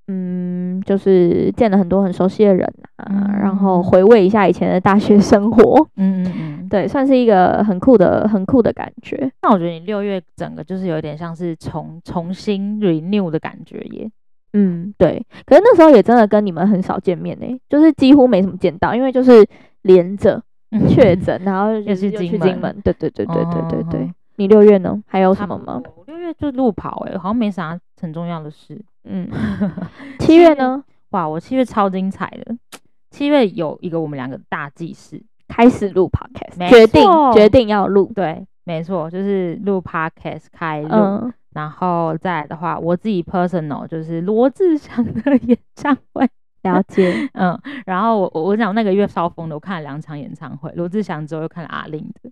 [0.07, 9.31] 嗯，就是见了很多很熟悉的人啊，嗯、然后回味一下以前的大学生活，嗯嗯嗯， 对，算是一个很酷的、很酷的感觉。
[9.41, 14.11] 那我觉得你六月整个就是有点像是重重新 renew 的感觉耶。
[14.51, 15.25] 嗯，对。
[15.45, 19.43] 可是那时候也真的跟你们很少见面呢，就是几乎没什么见到，因为就是
[19.83, 20.43] 连着
[20.89, 22.75] 确诊，然后 就去金门。
[22.83, 23.99] 对对对对对对对。
[24.01, 25.01] 嗯、你六月呢？
[25.07, 25.81] 还有什么吗？
[26.07, 28.79] 六月就路跑哎，好像没啥很重要的事。
[29.05, 29.29] 嗯，
[30.19, 30.83] 七月呢？
[31.11, 32.55] 哇，我七月超精彩的。
[33.11, 38.11] 七月有一个我们两个大祭司开始录 podcast，错决定决定要录。
[38.15, 40.89] 对，没错，就是录 podcast 开录。
[40.89, 46.27] 嗯、然后再来的话，我自己 personal 就是罗志祥的演唱会。
[46.63, 47.29] 了解。
[47.33, 52.31] 嗯，然后我我讲那个月超疯的，我看了两场演唱会，罗志祥之后又看了阿令的。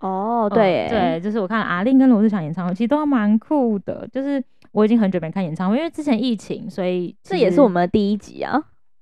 [0.00, 4.44] 哦，对、嗯，对，就是我看了阿令跟罗志祥演唱会，其实都还蛮酷的，就是。
[4.72, 8.60] 我已经很久没看演唱会，因为之前疫情，所以这也是我们的第一集啊。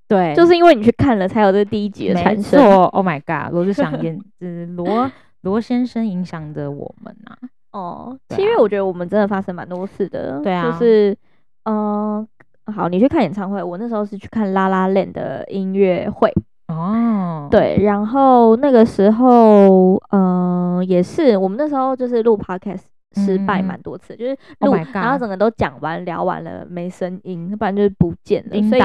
[0.08, 2.60] 对，就是因为你去看了，才有这第一集的产生。
[2.60, 5.10] 没错，Oh my God，罗志祥演，就是罗
[5.42, 7.36] 罗先生影响的我们啊。
[7.72, 10.40] 哦，七月我觉得我们真的发生蛮多事的。
[10.42, 11.16] 对啊，就是
[11.64, 12.26] 嗯、
[12.66, 16.32] 呃，好，你去看演唱会，我那时候是去看 La La Land 的音乐会。
[16.68, 22.82] 哦，对，然后那个时候，嗯、呃，也是我们那时候就是录 Podcast。
[23.24, 28.62] 失败蛮多次，就是录，然后整个都讲完聊完了没声音，不然就是不见了。
[28.68, 28.82] 所以，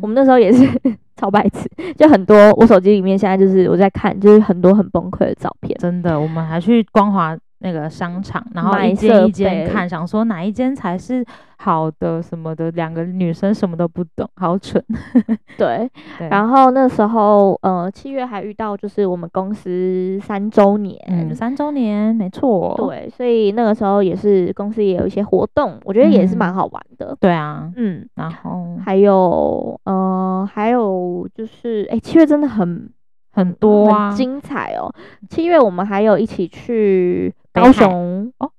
[0.00, 0.66] 我们那时候也是
[1.16, 5.76] 超白痴，就很多我手机里面现在就是我在看，就是很多很崩溃的照片。
[5.78, 7.36] 真的，我们还去光华。
[7.58, 11.24] 那个商场，然后一间一间看，想说哪一间才是
[11.58, 12.70] 好的什么的。
[12.72, 14.82] 两个女生什么都不懂，好蠢。
[15.56, 22.74] 对，对然后那时候，呃，七月还遇到就是我们公司三周年，嗯，三周年，没错。
[22.76, 27.06] 对，所以那个时候也是公司也有一些活动，我觉得也是蛮好玩的。
[27.12, 32.88] 嗯、对啊，嗯，然后还有，呃，还有就是，哎，七月真的很
[33.36, 34.92] 很多啊，很精彩哦。
[35.30, 37.32] 七月我们还有一起去。
[37.52, 38.30] 高雄。
[38.36, 38.50] 哦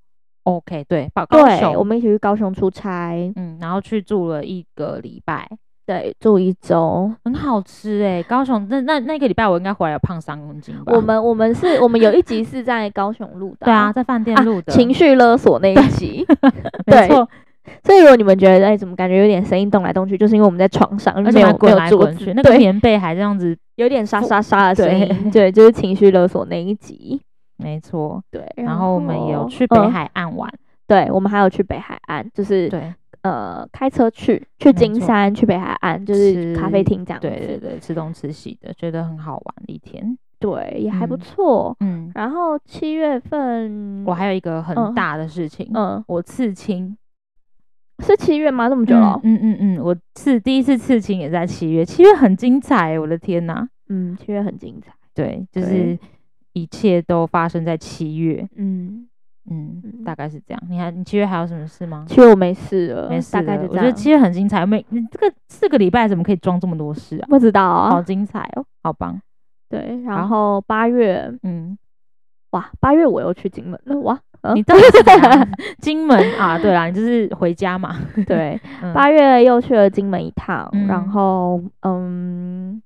[0.44, 5.48] ，OK，对，高对，我们一起去高雄出差，嗯，然后去住了一个礼拜，
[5.86, 10.94] 对，住一周，很好吃哎，高雄那那那个礼拜我应该回来有胖三公斤吧？
[10.96, 16.26] 我们我们是，我们有一集是在高雄录的， 对啊，在饭店录的，情绪勒索那一集，
[16.88, 17.30] 没错。
[17.84, 22.42] 所以如果你们觉得哎，怎么感觉有点声音动来动去，就是因为我们在床上，而且滚来滚去，那。
[22.44, 27.22] 个棉被还这样子有点沙沙沙的声音，对，就是情绪勒索那一集。
[27.58, 30.48] 没错，对，然后我们也有去北海岸玩，
[30.88, 46.96] 对，我们还有去北海岸，就是对，呃，开车去去金山，去北海岸，就是咖啡厅这样，对对对，吃东吃西的，觉得很好玩一天，对，也还不错，嗯，然后七月份我还有一个很大的事情，嗯，我刺青，
[48.00, 48.68] 是七月吗？
[48.68, 49.20] 那么久了？
[49.24, 55.98] 嗯嗯嗯，我刺第一次刺青也在七月，七月很精彩，我的天呐，嗯，七月很精彩，对，就是。
[56.54, 59.08] 一切都发生在七月，嗯
[59.48, 60.64] 嗯，大概是这样。
[60.68, 62.04] 你还你七月还有什么事吗？
[62.10, 63.32] 七月我没事了，没事。
[63.34, 63.76] 大概就这样。
[63.76, 67.28] 我觉得七月很精彩，每你这个四个礼拜怎么可以装这么多事啊？
[67.30, 69.22] 不知道啊，好精彩哦，好棒。
[69.70, 71.78] 对，然后八月，嗯，
[72.50, 74.20] 哇，八月我又去金门了，哇，
[74.56, 75.48] 你到底是？
[75.80, 77.96] 金门啊，对啦，你就是回家嘛。
[78.28, 78.60] 对，
[78.94, 82.82] 八月又去了金门一趟，然后嗯。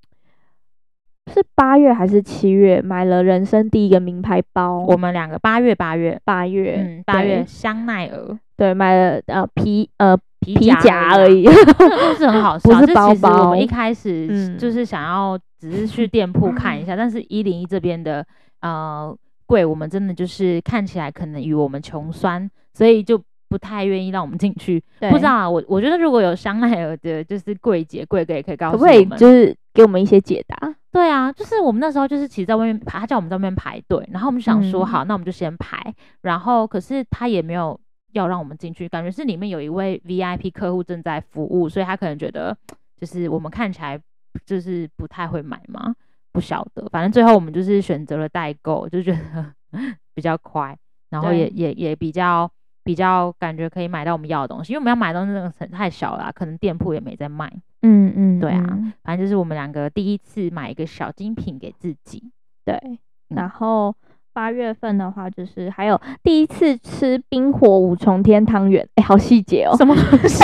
[1.32, 4.80] 是八月还是七月买了人生第一个名牌包？
[4.80, 13.46] 我们两个八月八月八月，嗯，八月香奈儿，对，买了呃皮呃皮夹而已， 不是很好笑，不是包包。
[13.46, 18.26] 我们一开始就是想要只是去店铺看一下，嗯、但是一零一这边的
[18.62, 19.16] 呃
[19.52, 24.82] 柜，我们真的就是看起来可能与我们穷酸，所以就不太愿意让我们进去。
[25.10, 30.74] 不知道啊，我我觉得如果有香奈儿的，就是柜姐柜哥也可以告诉我们，可不可以就是给我们一些解答？
[30.90, 37.78] 对啊，就是我们那时候就是其实在外面排，他叫我们在外面排队，然后我们想说好，那我们就先排，然后可是他也没有
[38.14, 42.58] 要让我们进去，感觉是里面有一位 VIP 客户正在服务，所以他可能觉得
[42.98, 44.00] 就是我们看起来
[44.46, 45.94] 就是不太会买嘛，
[46.32, 49.54] 不晓得，反正最后我们就是选择了代购，就觉得
[50.14, 50.78] 比较快，
[51.10, 52.50] 然后也也也比较。
[52.84, 57.48] 比较感觉可以买到我们要的东西，因为我们要买的东西那个太小了，可能店铺也没在卖。
[57.84, 58.66] 嗯嗯，对啊，
[59.04, 62.32] 反正就是我们两个第一次买一个小精品给自己。
[62.66, 63.96] 对，然后
[64.34, 69.76] 八月份的话，就是还有第一次吃冰火五重天汤圆，哎，好细节哦。
[69.78, 70.44] 什么东 西？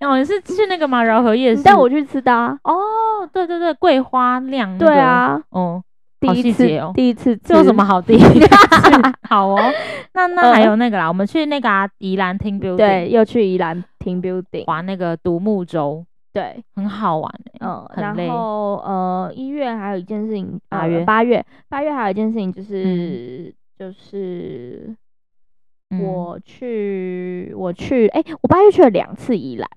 [0.00, 1.02] 然 后你是去那个吗？
[1.02, 2.56] 饶河夜市带我去吃的啊？
[2.64, 4.76] 哦，对对对，桂花酿。
[4.78, 5.82] 对啊，哦。
[6.20, 8.48] 第一次哦，第一次，这有什么好第一次？
[9.28, 9.60] 好哦，
[10.14, 16.02] 那那还有那个啦，我们去那个宜兰 team building，对，又去宜兰 team building 玩那个独木舟，
[16.34, 24.94] 对，很好玩，嗯，然后呃，一月还有一件事情，八月八月八月还有一件事情就是就是
[26.02, 29.68] 我去我去哎，我八月去了两次宜兰，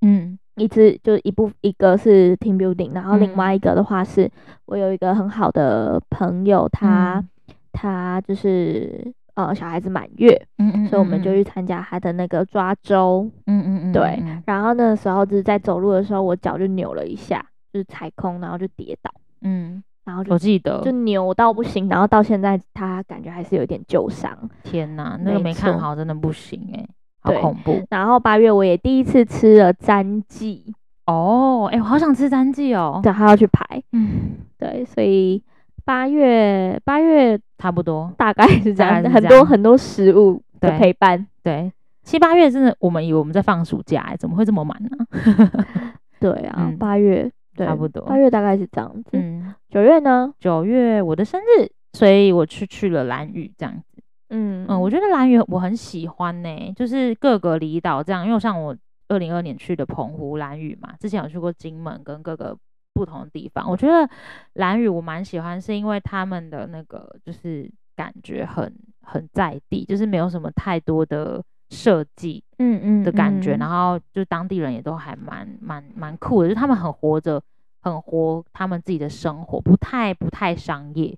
[0.00, 0.36] 嗯。
[0.58, 4.28] 一次就一部一个是 team building，然后另外一个的话是
[4.66, 7.28] 我有一个很好的朋友，他、嗯、
[7.72, 9.14] 他就是
[9.46, 19.10] 呃小孩子满月，嗯，嗯嗯，所以我们就去参加他的那个抓周，嗯嗯嗯，对，然后那个时候就是在走路的时候，我脚就扭了一下，就是踩空，然后就跌倒，
[19.42, 24.36] 嗯，然后就我记得就扭到不行，然后到现在他感觉还是有点旧伤。
[24.64, 26.88] 天哪，那个没看好真的不行哎、欸。
[27.20, 27.84] 好恐怖！
[27.90, 30.72] 然后八月我也第一次吃了詹记
[31.04, 33.00] 哦，哎、欸，我好想吃詹记哦。
[33.02, 33.82] 对，还要去排。
[33.92, 35.42] 嗯，对，所以
[35.88, 41.26] 八月八月差不多，大概是这样，很多很多食物的陪伴。
[41.42, 41.72] 对，对，
[42.02, 44.90] 七八月真的，我们以为我们在放暑假，哎，怎么会这么满呢？
[46.20, 49.12] 对啊，八月差不多，八月大概是这样子。
[49.12, 50.30] 嗯，九月呢？
[50.38, 53.74] 九月我的生日，所以我去去了兰屿，这样。
[54.28, 58.76] 嗯嗯，我觉得兰屿我很喜欢呢、欸，就是各个离岛这样，因为像我
[59.08, 62.54] 二零二年去的澎湖兰屿嘛，之前有去过金门跟各个
[62.98, 64.08] 不同的地方，我觉得
[64.54, 77.40] 兰屿我蛮喜欢，是因为他们的那个就是感觉很很在地，就是没有什么太多的设计，嗯嗯的感觉，嗯嗯嗯、然后就当地人也都还蛮蛮蛮酷的，就是他们很活着，
[77.80, 81.16] 很活他们自己的生活，不太不太商业。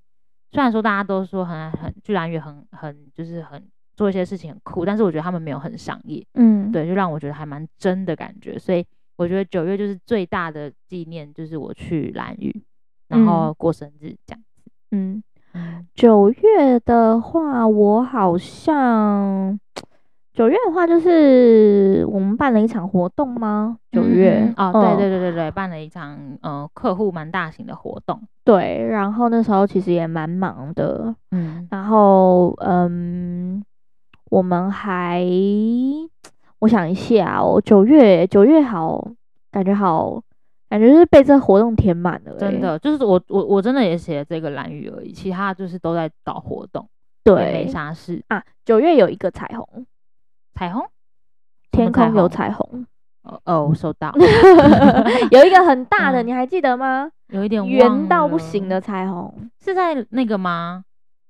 [0.52, 8.58] 虽然说大家都说很很居然也很很就是很做一些事情很酷，但是我觉得他们没有很商业，嗯，对，就让我觉得还蛮真的感觉。
[8.58, 8.84] 所以
[9.20, 12.50] 我觉得九月就是最大的纪念，就是我去兰屿，
[13.06, 14.70] 然后过生日这样子。
[14.92, 15.22] 嗯，
[15.92, 19.60] 九月的话，我好像。
[20.32, 23.76] 九月的话，就是我们办了一场活动吗？
[23.92, 28.22] 九月、嗯、哦，对对对对对，办了一场呃客户蛮大型的活动。
[28.42, 33.62] 对，然后那时候其实也蛮忙的，嗯，然后嗯，
[34.30, 35.22] 我们还
[36.60, 39.06] 我想一下哦，九月九月好，
[39.50, 40.22] 感觉好，
[40.68, 42.36] 感觉是被这活动填满了。
[42.38, 46.88] 真的，就是我我我真的也写了这个蓝雨而已，其他就是都在搞活动，
[47.24, 48.42] 对，没啥事啊。
[48.64, 49.86] 九月有一个彩虹。
[50.52, 50.84] 彩虹，
[51.70, 52.86] 天空有彩虹。
[53.22, 54.12] 哦哦，收到。
[55.30, 57.10] 有一个很大的， 你还记得吗？
[57.28, 59.32] 有一点圆到不行的彩虹，
[59.64, 60.84] 是在那个吗？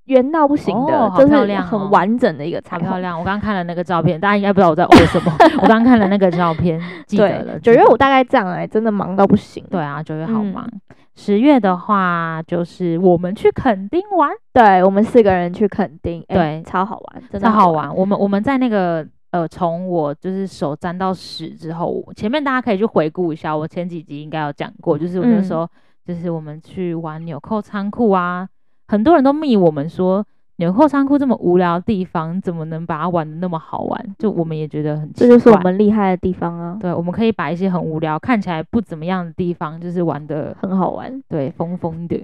[0.06, 2.86] 圆到不行的，好漂亮，很完整的一个彩虹。
[2.86, 3.18] 好漂亮！
[3.18, 5.32] 我刚刚看了那个照片，大家应该不知道我在哦 什么。
[5.62, 7.58] 我刚刚看了那个照片，记得了。
[7.60, 9.64] 九月我大概这样哎，真的忙到不行。
[9.70, 10.68] 对啊，九月好忙。
[11.14, 14.30] 十月的话，就是我们去垦丁玩。
[14.52, 17.94] 对，我们四个人去垦丁，对，超好玩，真的超好玩。
[17.94, 19.06] 我们我们在那个。
[19.32, 25.68] 呃，从我就是手沾到屎之后，前面大家可以去回顾一下，我前几集应该有讲过，就是我那时候、嗯、
[26.04, 28.48] 就是我们去玩纽扣仓库啊，
[28.90, 30.26] 很多人都密我们说
[30.56, 34.14] 纽扣仓库这么无聊的地方，怎么能把它玩得那么好玩？
[34.18, 36.76] 就我们也觉得很奇怪，这就是我们厉害的地方啊。
[36.80, 42.20] 对，我们可以把一些很无聊、看起来不怎么样的地方，就是玩的很好玩，对，疯疯的。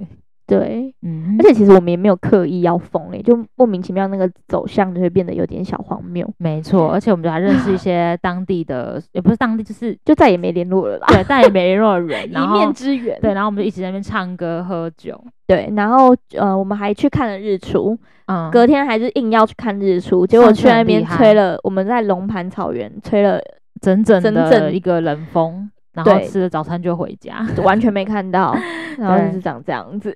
[0.46, 6.28] 对，嗯，而且其实我们也没有刻意要疯诶，就莫名其妙那个走向就会变得有点小荒谬。
[6.38, 11.06] 没错，而且我们就还认识一些 当地的，也不是当地，就是就再也没联络了啦。
[11.08, 13.18] 对，再也没联络的人， 一面之缘。
[13.20, 15.20] 对，然后我们就一直在那边唱歌喝酒。
[15.48, 17.98] 对，然后呃，我们还去看了日出。
[18.26, 23.40] 嗯，隔天还是硬要去看日出，结果去那边吹了，我们在龙盘草原吹了
[23.80, 25.70] 整整整整一个冷风。
[25.96, 28.54] 然后吃了早餐就回家，完全没看到，
[28.98, 30.14] 然后就是长这样子，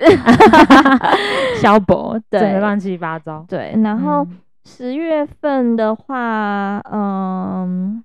[1.60, 3.42] 消薄，对，整个乱七八糟。
[3.48, 4.26] 对，然后
[4.66, 8.04] 十月份的话，嗯，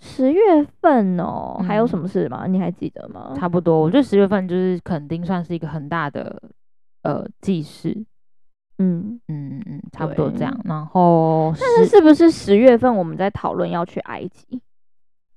[0.00, 0.40] 十月
[0.80, 2.46] 份哦，还有什么事吗？
[2.48, 3.32] 你还记得吗？
[3.36, 6.42] 差不多，我觉得十月份就是肯定算是一个很大的
[7.02, 7.96] 呃祭事，
[8.78, 10.52] 嗯嗯嗯，差不多这样。
[10.64, 14.60] 然后，但是是不是十月份我们在讨论要去埃及？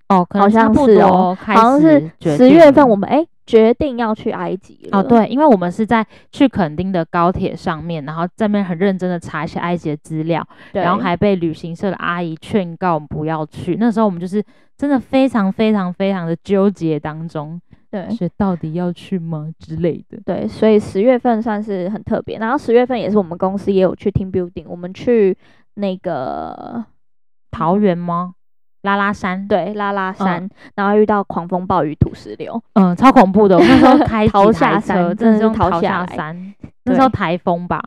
[0.10, 5.00] 哦，好像是哦，好像是十月份我们哎决定要去埃及了。
[5.00, 13.78] 哦，对，因为我们是在去垦丁的高铁上面，然后在那边很认真的查一些埃及的资料，对然后还被旅行社的阿姨劝告我们不要去。
[13.80, 14.44] 那时候我们就是
[14.78, 20.20] 真的非常非常非常的纠结当中，对，是到底要去吗之类的。
[20.26, 22.40] 对，所以十月份算是很特别。
[22.40, 25.38] 然后十月份也是我们公司也有去 team building，我们去
[25.76, 26.84] 那个
[27.52, 28.34] 桃园吗？
[28.82, 33.58] 拉拉山，对，拉拉山，嗯、然后遇到狂风暴雨土石流，嗯，超恐怖的。
[33.58, 36.54] 我那时候 开逃下山，真的是逃下山。
[36.86, 37.82] 那时候台风吧，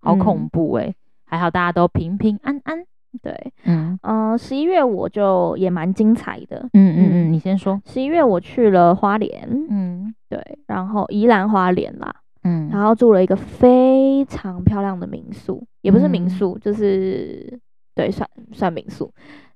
[0.00, 0.94] 好恐怖哎、
[1.26, 2.84] 还好大家都平平安安。
[3.22, 3.98] 对，嗯。
[4.02, 6.68] 嗯，十一月我就也蛮精彩的。
[6.72, 7.80] 嗯嗯嗯，你先说。
[7.84, 17.58] 十一月我去了花莲，嗯，对，然后宜兰花莲啦，嗯，然后住了一个非常漂亮的民宿，也不是民宿，嗯、就是
[17.94, 19.12] 对，算算民宿。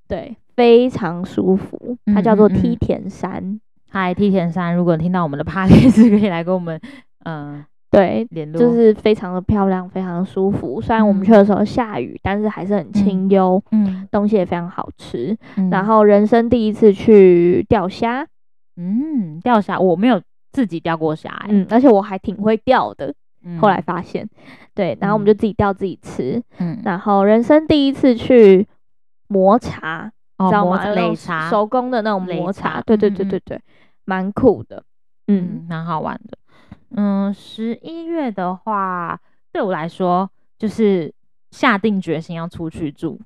[0.08, 1.96] 对，非常舒服。
[2.06, 3.60] 它叫做梯田山。
[3.88, 6.80] 嗨、嗯，梯、嗯、田山，如果听到我们的 podcast 可以来跟我们，
[7.24, 8.58] 嗯、呃，对，联络。
[8.58, 10.80] 就是非常的漂亮，非常的舒服。
[10.80, 13.62] 虽然我们去的时候下雨，嗯、但是还是很清幽。
[13.70, 15.36] 嗯，东西也非常好吃。
[15.56, 18.26] 嗯、然后人生第一次去钓虾。
[18.76, 20.20] 嗯，钓虾我没有
[20.52, 23.14] 自己钓过虾、欸，嗯，而且我还挺会钓的。
[23.44, 24.28] 嗯、后来发现，
[24.74, 26.42] 对，然后我们就自己钓自己吃。
[26.58, 28.66] 嗯，然后人生第一次去。
[29.32, 30.84] 磨茶，知道吗？
[30.94, 33.58] 擂茶，手工的那种磨茶，对对对对对，
[34.04, 34.84] 蛮酷的，
[35.28, 36.36] 嗯，蛮好玩的。
[36.90, 39.18] 嗯，十一月的话，
[39.50, 41.10] 对我来说就是
[41.50, 43.18] 下定决心要出去住，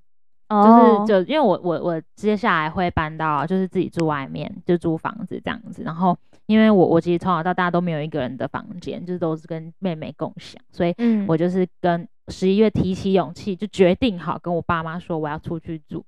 [0.48, 5.82] 就是就因为我我我接下来会搬到就是自己住外面，就租房子这样子。
[5.82, 6.16] 然后
[6.46, 10.94] 因为我我其实从小到大都没有一个人的房间，就是都是跟妹妹共享，所以
[11.26, 12.06] 我就是跟。
[12.28, 16.04] 十一月提起勇气，就决定好跟我爸妈说我要出去住，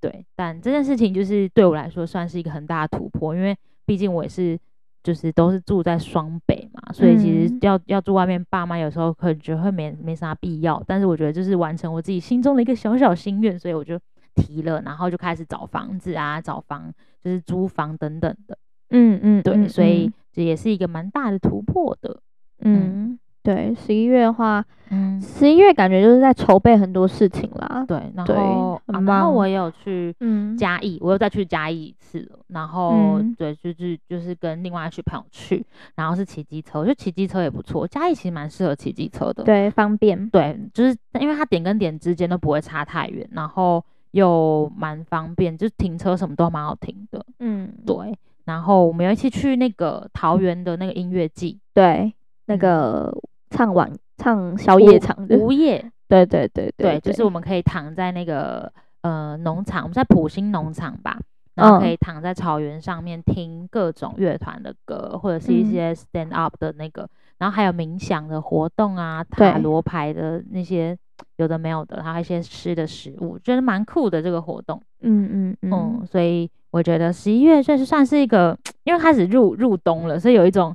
[0.00, 0.24] 对。
[0.34, 4.58] 但这件事情就是对我来说算是一个很大的突破，因为毕竟我也是
[5.02, 10.82] 就是都是住在双北嘛，所以其实要要住外面，爸妈有时候可能觉得会没没啥必要。
[10.86, 13.98] 但是我觉得就是完成我自己心中的一个小小心愿，所以我就
[14.34, 18.58] 提了，然后就开始找房子啊，找房就是租房等等的。
[18.90, 22.20] 嗯嗯，对，所以这也是一个蛮大的突破的。
[22.58, 23.12] 嗯。
[23.12, 27.84] 嗯对，十一月的话，嗯，十一月感觉就是在筹备很多事情啦。
[27.88, 30.14] 对，然后，啊、然后我也有去
[30.56, 32.38] 嘉义，嗯、我又再去嘉义一次了。
[32.46, 37.84] 然后，嗯、对，就是就是跟另外一群朋友去，然后是骑机车，我觉得骑机车也不错。
[37.88, 40.30] 嘉义其实蛮适合骑机车的，对，方便。
[40.30, 47.24] 对，就是因为它点跟点之间都不会差太远，然后又蛮方便，就是停车什么都蛮好停的。
[47.40, 48.16] 嗯，对。
[48.44, 52.14] 然后我们有一起去那个桃园的那个音乐季，对，
[52.46, 53.12] 那个。
[53.52, 55.36] 唱晚唱宵夜场的。
[55.36, 61.18] 午夜， 对对对对，对，就是我们可以躺在那个呃农场，我们在埔心农场吧，
[61.54, 67.06] 然后可以躺在草原上面听各种乐团的歌，或者是一些 stand up 的那个，
[67.38, 70.96] 然后还有冥想的活动啊，塔罗牌的那些
[71.36, 74.80] 有的没有的，还有一些吃的食物，觉得蛮酷的这个活动。
[75.02, 80.74] 嗯嗯嗯，所以我觉得十一月算是算是一个，因为开始入入冬了，所以有一种。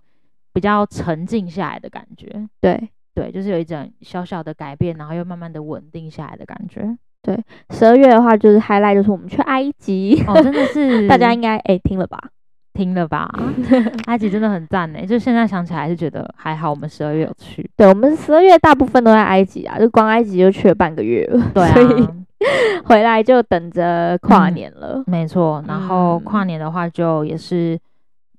[0.58, 2.28] 比较沉静下来的感觉，
[2.60, 6.98] 对对，就是有一种小小的改变，然后又慢慢的稳定下来的感觉。
[7.22, 7.38] 对，
[7.70, 12.20] 十二月的话就是 highlight，就是我们去埃及，哦，真的是， 大家应该哎、欸、听了吧，
[12.74, 13.32] 听了吧，
[14.08, 15.06] 埃及真的很赞呢。
[15.06, 17.70] 就现在想起来还是觉得还好，我们十二月有去。
[17.78, 22.08] 对，我们十二月大部分都在埃及啊，就光埃及就去了半个月了，对啊，所以
[22.86, 24.96] 回来就等着跨年了。
[24.96, 27.80] 嗯、没错，然后跨年的话就也是。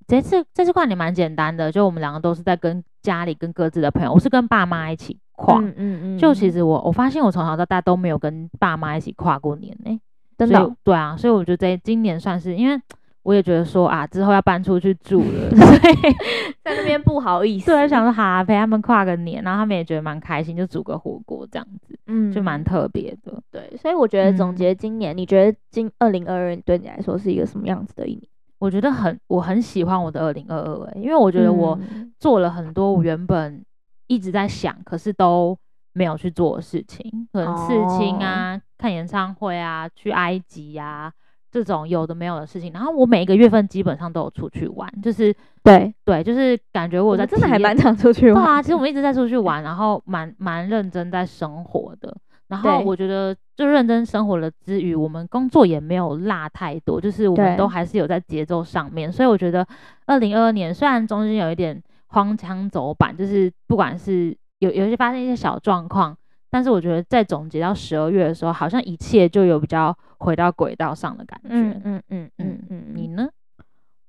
[0.08, 10.00] 这次这次跨年蛮简单的，就我们两个都是在跟家里跟各自的朋友，我是跟爸妈一起跨，嗯嗯，嗯就其实我我发现我从小到大都没有跟爸妈一起跨过年呢、欸，
[10.38, 12.80] 真的，对啊，所以我觉得今年算是，因为
[13.22, 16.14] 我也觉得说啊，之后要搬出去住了， 所以
[16.64, 17.66] 在那边不好意思。
[17.70, 23.42] 对，想说哈啊，陪他们跨个年，然后他们也觉得蛮开心，就煮个火锅这样子，嗯，就蛮特别的。
[23.50, 28.22] 对，所以我觉得总结今年，嗯、你觉得今二零二二对你来说是一个什么样子的一年？
[28.58, 31.78] 我觉得很，我很喜欢我的二零二二，哎，因为我觉得我
[32.18, 33.64] 做了很多我原本
[34.06, 35.56] 一直在想，可是都
[35.92, 41.12] 没有去做的事情，可能刺青啊、哦、看演唱会啊、去埃及呀。
[41.50, 48.44] 这种有的没有的事情，然后我每一个月份基本上都有出去玩，就是对对，就是感觉我在真的还蛮常出去玩。
[48.44, 52.14] 对啊，其实我们一直在出去玩，然后蛮蛮认真在生活的。
[52.48, 59.12] 然后我觉得就认真生活的之余，我们工作也没有落太多，就是我们都还是有在节奏上面。
[59.12, 59.66] 所以我觉得
[60.06, 66.16] 二零二二年虽然中间有一点荒腔走板，就是不管是有有些发生一些小状况。
[66.50, 71.48] 但是我觉得在总结到十二月的时候，好像一切就有比较回到轨道上的感觉。
[71.50, 73.28] 嗯嗯嗯嗯嗯，你呢？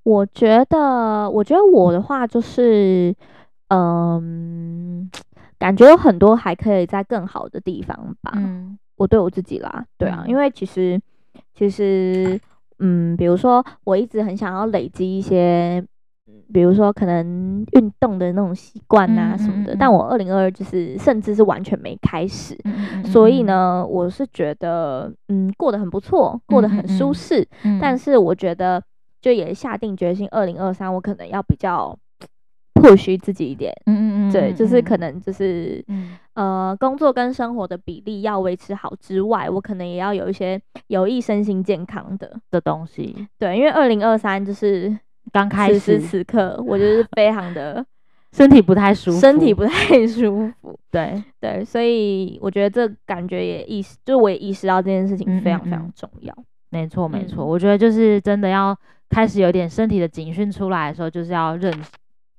[0.03, 3.13] 我觉得，我觉得我的话就是，
[3.67, 5.11] 嗯，
[5.59, 8.31] 感觉有很多还可以在更好的地方吧。
[8.35, 10.99] 嗯，我对我自己啦，对啊，因为其实，
[11.53, 12.39] 其实，
[12.79, 15.85] 嗯，比如说，我一直很想要累积一些。
[16.51, 22.57] 比如说，可能运动的那种习惯啊什么的，嗯嗯嗯，但我二零二二就是甚至是完全没开始，
[23.05, 27.47] 所以呢，我是觉得嗯过得很不错，过得很舒适，
[27.79, 28.81] 但是我觉得
[29.21, 31.95] 就也下定决心，二零二三我可能要比较
[32.81, 44.97] push 自己一点，嗯嗯嗯，对，就是可能就是、嗯、呃工作跟生活的比例要维持好之外，我可能也要有一些有益身心健康的的东西，对，因为二零二三就是。
[45.31, 47.85] 刚开始，此时此刻，我就是非常的
[48.33, 50.79] 身体不太舒服，身体不太舒服。
[50.89, 51.23] 对。
[51.39, 56.33] 对，所以我觉得这感觉也意识，就我也意识到这件事情非常非常重要。
[56.71, 57.23] 没错没。
[57.27, 58.75] 错，我觉得就是真的要
[59.07, 61.71] 开始有点身体的警讯出来的时候，就是要认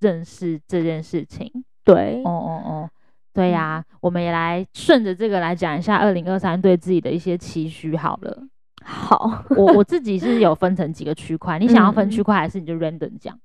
[0.00, 1.50] 认识这件事情。
[1.84, 2.90] 对，哦哦哦，
[3.32, 8.46] 对呀，我们也来顺着这个来讲一下二零二三对自己的一些期许好了。
[8.84, 13.38] 好，我我自己是有分成几个区块，你想要分区块还是你就 random 讲？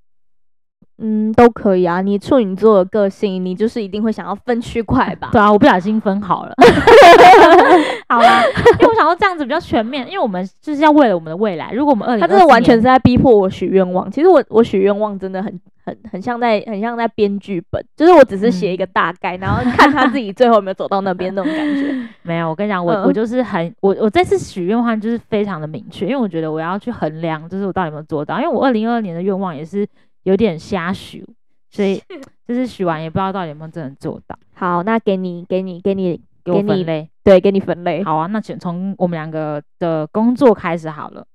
[0.98, 2.02] 嗯，都可以啊。
[2.02, 5.30] 你处女座的个性，你就是一定会想要分区块吧？
[5.32, 6.54] 对啊，我不小心分好了。
[8.08, 8.42] 好啦，
[8.80, 11.72] 因为我想说这样子比较全面，因为我们就是要为了我们的未来。
[11.74, 14.10] 如果我们二零，他真的完全是在逼迫我许愿望。
[14.10, 21.94] 其实我我许愿望真的很很很像在很像在编剧本，就是我只是写一个大概，嗯、然后看他自己最后有没有走到那边那种感觉。
[22.24, 28.40] 没有，我跟你讲，我、嗯、我就是很我我这次许愿望就是非常的明确，因为我觉得我要去衡量，就是我到底有没有做到。
[28.40, 29.86] 因为我二零二二年的愿望也是。
[30.26, 31.26] 有点瞎许，
[31.70, 32.02] 所以
[32.48, 34.38] 就是许完也不知道到底有没有真的做到。
[34.54, 37.10] 好，那给你，给你，给你，给我分类。
[37.24, 38.04] 对，给你分类。
[38.04, 41.26] 好啊，那请从我们两个的工作开始好了。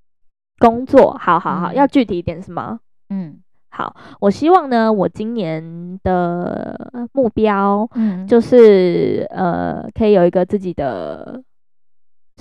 [0.58, 2.80] 工作，好好好，嗯、要具体一点是吗？
[3.10, 3.38] 嗯，
[3.70, 3.94] 好。
[4.20, 11.42] 我希望呢，我今年的目标，嗯，就是呃，可以有一个自己的，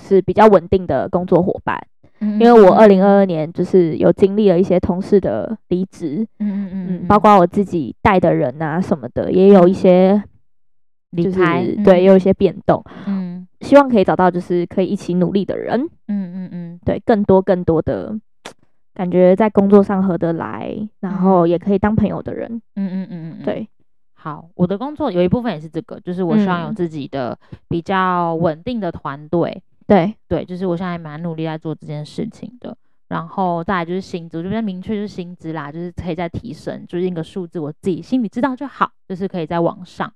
[0.02, 1.86] 是比较稳定的工作伙伴。
[2.20, 10.22] 因为我二零二二年就是有经历了一些同事的离职，嗯嗯嗯，包括我自己带的人啊什么的，也有一些
[11.12, 18.14] 离开，对，也有一些变动，嗯，希望可以找到就是可以一起努力的人，嗯嗯嗯，对，更多更多的
[18.92, 23.66] 感觉在工作上合得来，然后也可以当朋友的人，嗯嗯嗯嗯，对，
[24.12, 29.62] 好，我的工作有一部分也是这个，就是我希望有自己的比较稳定的团队。
[29.90, 32.76] 对对，就是我现在蛮努力在做这件事情的，
[33.08, 40.12] 然后再来就是薪资，我就比较明确就是薪资啦，就是可以再提升，就是一个数字我自己心里知道就好，就是可以再往上。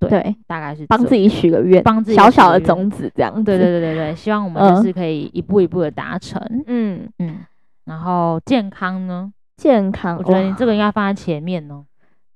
[0.00, 3.44] 对，对大概是帮自己许个愿，帮自己小小的种子这样子。
[3.44, 6.40] 对对对对对，希望我们就是可以一步一步的达成。
[6.66, 7.40] 嗯嗯，
[7.84, 9.30] 然后健康呢？
[9.58, 11.84] 健康，我觉得你这个应该放在前面哦。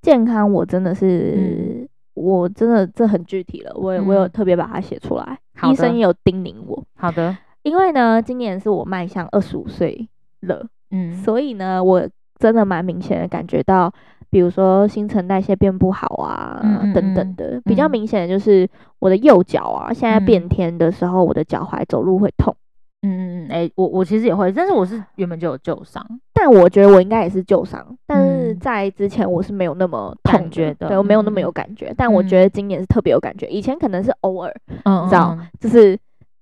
[0.02, 1.87] 健康，我真的是。
[2.18, 6.82] 嗯我真的这很具体了，我我有特别把它写出来，嗯、医生也有叮咛我。
[6.96, 10.08] 好的，因为呢，今年是我迈向二十五岁
[10.42, 12.08] 了，嗯，所以呢，我
[12.38, 13.92] 真的蛮明显的感觉到，
[14.30, 22.54] 比如说新陈代谢变不好啊，嗯嗯嗯等等的，比较明显的就是我的右脚啊，现在变天的时候，我的脚踝走路会痛。
[23.02, 34.52] 嗯嗯嗯，哎、欸，我我其实也会，但是我是原本就有旧伤，但我觉得我应该也是旧伤，但是在之前我是没有那么痛觉的，对我没有那么有感觉，嗯、但我觉得今年是特别有感觉，以前可能是偶尔，
[34.84, 35.96] 嗯、你知道，就是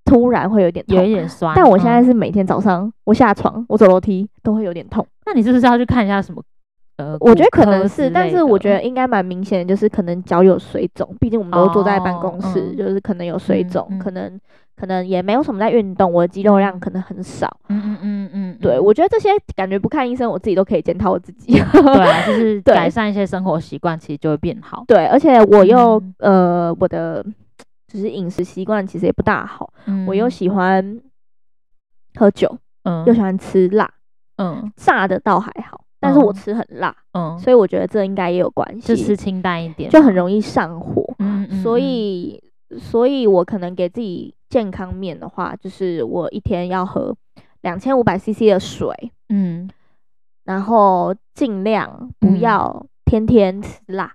[0.06, 6.42] 突然会有点痛，有一点酸，但我现在是每天早上我下床，我走楼梯都会有点痛，那你是不是要去看一下什么？
[6.96, 8.82] 呃，我觉得可能是，但是我觉得？
[8.82, 14.40] 应该蛮明显的，就是可能脚有水肿，毕竟我们都坐在办公室，嗯、就是可能有水肿，嗯嗯、可能。
[14.76, 17.48] 可能也没有什么在运动，我的肌肉量可能很少。
[17.68, 21.52] 嗯嗯嗯嗯，对，我觉得这些感觉不看医生，我自己都可以检讨我自己。
[21.52, 24.84] 对啊， 就是改善一些生活习惯，其实就会变好。
[24.86, 27.24] 对，而且我又、嗯、呃，我的
[27.88, 31.00] 就是饮食习惯其实也不大好，嗯、我又喜欢
[32.14, 33.90] 喝酒，嗯，又喜欢吃辣，
[34.36, 35.80] 嗯，炸的倒还好。
[35.98, 42.40] 但是我吃很辣，嗯，所以我觉得这应该也有关系，就吃清淡一点，就很容易上火，嗯嗯，所以，
[42.78, 47.14] 所以我可能给自己健康面的话，就是我一天要喝
[47.62, 48.94] 两千五百 CC 的水，
[49.28, 49.68] 嗯，
[50.44, 54.12] 然后尽量不要天天吃辣，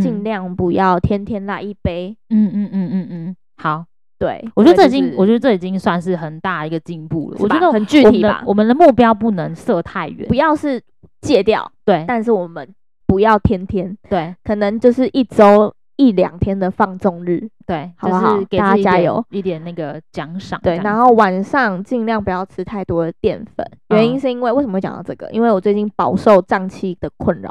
[0.00, 3.84] 尽量不要天天辣一杯，嗯嗯嗯嗯嗯，好。
[4.18, 7.38] 对，我觉得这已经，就是、我觉得这已经算是很大一个进步了。
[7.40, 10.80] 我觉得很具体吧，我们的目标不能设太远，不要是
[11.22, 12.72] 戒掉，对，但是我们
[13.04, 18.38] 不要天天，对，可能就是一周一两天的放纵日，对，好不好？
[18.48, 20.60] 给大家加油，一点那个奖赏。
[20.62, 25.30] 对，然后晚上尽量不要吃太多的淀粉，嗯、原因是因为为什么会讲到这个？
[25.30, 27.50] 因为我最近饱受胀气的困扰，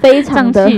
[0.00, 0.68] 非常的。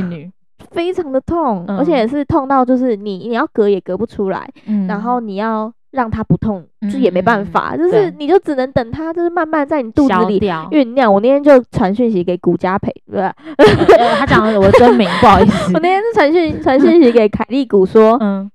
[0.72, 11.12] 非常的痛，嗯、而且也是痛到就是你你要隔也隔不出来，嗯、然后你要让它不痛，嗯、就也没办法，嗯、就是你就只能等它就是慢慢在你肚子里酝酿。
[11.12, 13.34] 我那天就传讯息给古家培，对吧？
[14.18, 15.72] 他讲了我的真名，不好意思。
[15.74, 18.50] 我那天是传讯传讯息给凯利古说，嗯，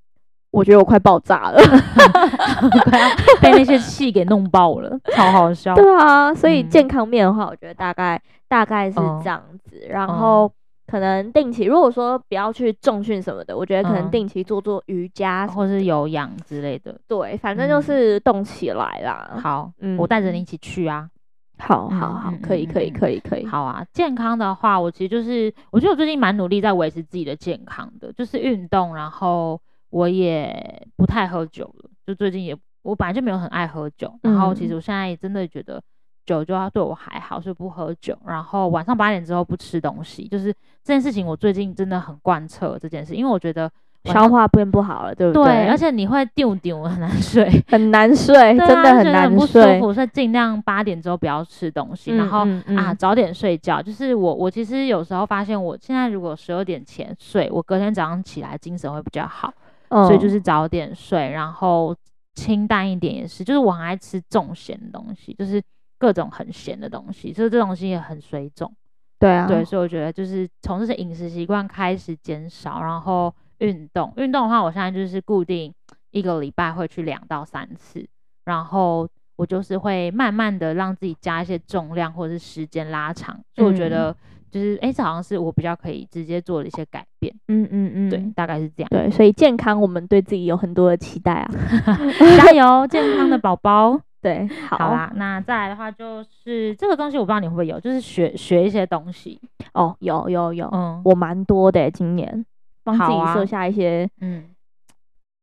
[0.52, 1.60] 我觉得我快爆炸了，
[2.90, 3.10] 快要
[3.42, 5.76] 被那些气给弄爆了，超好笑。
[5.76, 10.52] 对啊，所以健康面的话，我觉得大概大概是这样子，嗯、然后。
[10.88, 17.00] 可能定期，如果说不要去重训什么的，我觉得可能定期做做瑜伽或是有氧之类的。
[17.08, 19.32] 对，反正就是动起来啦。
[19.34, 21.10] 嗯、好，嗯，我带着你一起去啊。
[21.58, 23.46] 好好好，可以可以可以可以。
[23.46, 29.60] 好啊，健康的话，我其实就是，我觉得我最近蛮努力在维持自己的健康的，就是运动，然后
[29.90, 31.90] 我也不太喝酒了。
[32.06, 35.82] 就最近也，我本来就没有很爱喝酒，然后其实我现在也真的觉得。
[36.26, 38.17] 酒就要对我还好，所以不喝酒。
[38.26, 40.53] 然后晚上八点之后不吃东西，就是
[40.84, 43.71] 这件事情我最近真的很贯彻这件事，因为我觉得
[44.05, 45.43] 消化变不好了，对不对？
[45.43, 49.93] 对，而且你会丢丢很难睡，很难睡， 真的很难睡，不舒服。
[49.93, 52.45] 所以尽量八点之后不要吃东西，然后
[52.76, 53.82] 啊早点睡觉。
[53.82, 59.51] 就是我我其实有时候发现，我现在如果十二点前睡，我隔天早上起来精神会比较好。
[59.89, 61.95] 所以就是早点睡，然后
[62.34, 65.61] 清淡一点也是，就是我很爱吃重咸的东西，就是。
[65.98, 68.72] 各种很咸的东西，所以这东西也很水肿。
[69.18, 74.12] 对啊，对，所以我觉得就是从这些饮食习惯开始减少，然后运动。
[74.18, 75.74] 运动的话，我现在就是固定
[76.12, 78.06] 一个礼拜会去两到三次，
[78.43, 83.39] 然后我就是会慢慢的让自己加一些重量或者是时间拉长。
[83.54, 84.14] 所以我觉得
[84.52, 87.34] 就是，哎、嗯，这好像是我比较可以直接做的一些改变。
[87.48, 88.89] 嗯嗯嗯，对，大概是这样。
[88.89, 91.50] 对，所以健康，我们对自己有很多的期待啊！
[92.38, 94.02] 加油，健康的宝宝。
[94.26, 99.39] 对， 好啦，那再来的话就是这个东西，我不知道你会不会有，就是学学一些东西
[99.76, 102.43] 哦，有有有，嗯，我蛮多的，今年
[102.84, 104.45] 帮自己设下一些，嗯，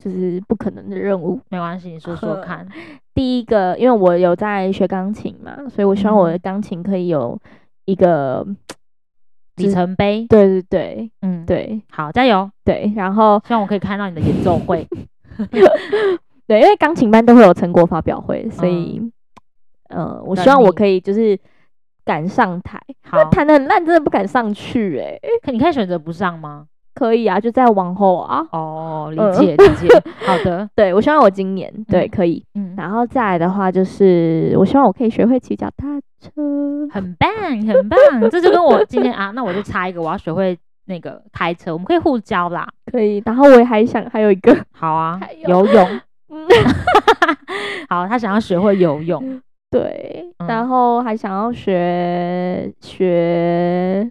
[0.00, 2.66] 就是不可能的任务，没关系，你说说看。
[3.14, 7.38] 第一个，因为我有在学钢琴嘛，所以我希望我的钢琴可以有
[7.84, 8.44] 一个
[9.58, 10.26] 里程碑。
[10.28, 14.84] 对对对，嗯，对，好，加油，对，然后希望我可以看到你的演奏会。
[16.52, 19.00] 对，因为钢琴班都会有成果发表会，所以，
[19.88, 21.38] 嗯、呃，我希望我可以就是
[22.04, 22.78] 敢上台。
[23.08, 25.20] 好，弹的很烂，真的不敢上去哎、欸。
[25.42, 26.66] 可你可以选择不上吗？
[26.94, 28.46] 可以啊，就再往后啊。
[28.52, 29.88] 哦，理解理解。
[30.26, 32.44] 好的，对，我希望我今年对可以。
[32.54, 36.86] 嗯，然后再来的话就是，我希望我可以学会骑脚踏车。
[36.90, 37.30] 很棒，
[37.66, 37.98] 很棒。
[38.30, 42.68] 这就跟我今天 啊，那我就插一个，我要学会那个开车，我们可以互教啦。
[42.92, 43.22] 可以。
[43.24, 46.00] 然后我也还想还有一个，好啊，游泳。
[47.88, 54.10] 好，他想要学会游泳，对，嗯、然后还想要学学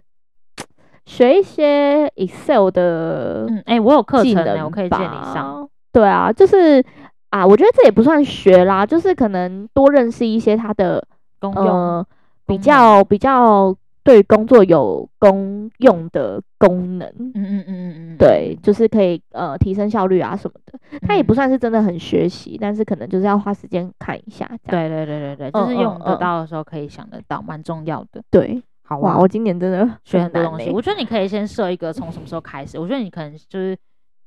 [1.04, 5.68] 学一些 Excel 的，嗯，哎、欸，我有课程呢，我可以借你上。
[5.92, 6.82] 对啊，就是
[7.30, 11.04] 啊，我觉得这也不算学啦，就是可能多认识一些他的
[11.38, 12.06] 功用，呃、
[12.46, 13.74] 比较比较。
[14.04, 17.81] 对工作有功用的功能，嗯嗯嗯，
[18.22, 20.78] 对，就是可以呃提升效率啊什么的。
[21.00, 24.46] 它也不算是真的很学习，但是可能就是要花时间看一下。
[24.66, 28.22] 对对对对对，就是用得到的时候可以想得到，蛮重要的。
[28.30, 30.70] 对，好哇，我今年真的学很多东西。
[30.70, 32.78] 我觉得你可以先设一个从什么时候开始。
[32.78, 33.76] 我觉得你可能就是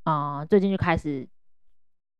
[0.03, 1.25] 啊，最近就开始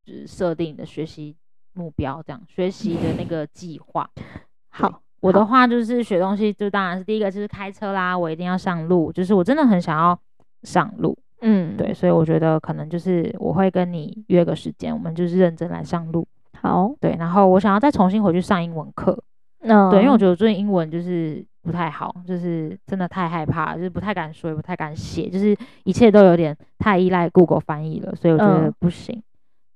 [0.06, 1.36] 就是设定你的学习
[1.74, 4.10] 目标，这样学习的那个计划。
[4.70, 5.02] 好。
[5.22, 10.20] 我的话就是学东西，就当然是第一个就是开车啦，我一定要上路，就是我真的很想要
[10.62, 11.18] 上路，
[11.48, 16.28] 嗯，对，所以我觉得可能就是我会跟你约个时间，我们就是认真来上路。
[16.60, 19.16] 好，对，然后我想要再重新回去上英文课。
[19.62, 29.16] 嗯，对，因为我觉得我最近英文就是不太好，就是真的太害怕，就是不太敢说，也不太敢写，就是一切都有点太依赖 Google 翻译了，所以我觉得不行。
[29.16, 29.24] 嗯、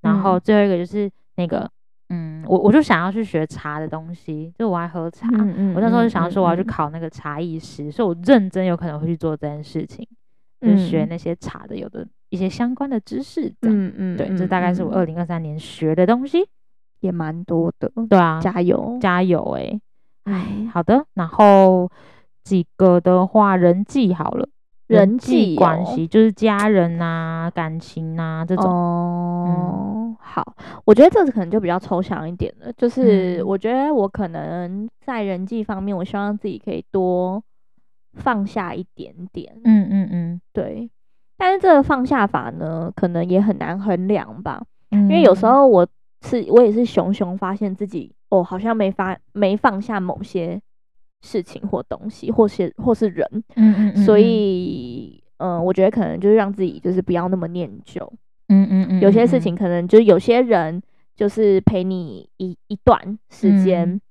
[0.01, 1.69] 然后最后一个就是那个。
[2.11, 5.27] 嗯，我我就想要去学茶的东西，就我爱喝茶。
[5.31, 10.17] 嗯嗯、我那时候就想要说我要去考那个茶艺师，嗯嗯、所以我认真有可能会去做这件事情，嗯、
[10.61, 13.53] 就学那些茶的有的一些相关的知识。
[13.61, 16.47] 嗯嗯，对，这大概是我二零二三年学的东西，
[16.99, 17.91] 也蛮多的。
[18.09, 19.81] 对啊，加油加油哎、欸！
[20.25, 21.89] 哎，好的，然后
[22.43, 24.47] 几个的话，人际好了。
[24.87, 28.65] 人际关系就是家人啊，感情啊这种。
[28.65, 32.73] 哦、嗯，好，我觉得这可能就比较抽象一点了。
[32.73, 37.39] 就是我觉得我可能在人际方面，我希望自己可以多
[38.13, 39.55] 放下一点点。
[39.63, 40.89] 嗯嗯嗯，对。
[41.37, 44.61] 但是这个放下法呢，可能也很难衡量吧。
[44.91, 45.87] 嗯、因为有时候我
[46.21, 50.61] 是我也是熊熊发现自己，哦，好像没发没放下某些。
[51.21, 58.09] 事情或东西，或是或是人，嗯嗯，嗯，所以，嗯、呃，我觉得可能就是让自己就是不要那么念旧，
[58.47, 60.81] 嗯嗯嗯，有些事情可能就是有些人
[61.17, 64.01] 就是陪你一一段时间，嗯、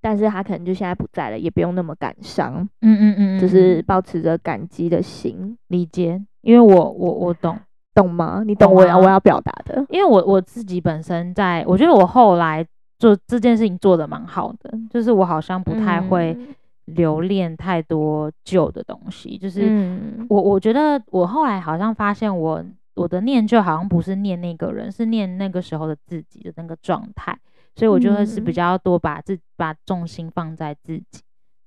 [0.00, 7.58] 但是他可能就现在不在了，也不用那么感伤，嗯嗯嗯，就是保持着感激的心，理解，因为我我我懂，
[7.94, 8.42] 懂吗？
[8.46, 12.66] 你懂我要我要表达的，因为我我自己本身在，我觉得我后来。
[13.00, 16.36] 做这件事情做的蛮好的，就是我好像不太会
[16.84, 19.38] 留恋太多旧的东西。
[19.38, 22.62] 嗯、就是我我觉得我后来好像发现我
[22.96, 27.34] 我的念旧好像不是念那个人，是念那个时候的自己的那个状态，
[27.76, 31.22] 所以我觉得是比较多把自把重心放在自己。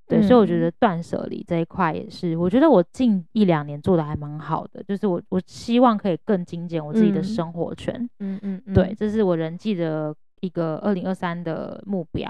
[0.06, 7.94] 对，嗯、所以我觉得断舍离这一块也是，我觉得我近一两年做的还蛮好的，就是我我希望可以更精简我自己的生活圈。
[8.18, 10.14] 嗯嗯，嗯对，这是我人际的。
[10.40, 12.28] 一个二零二三的目标，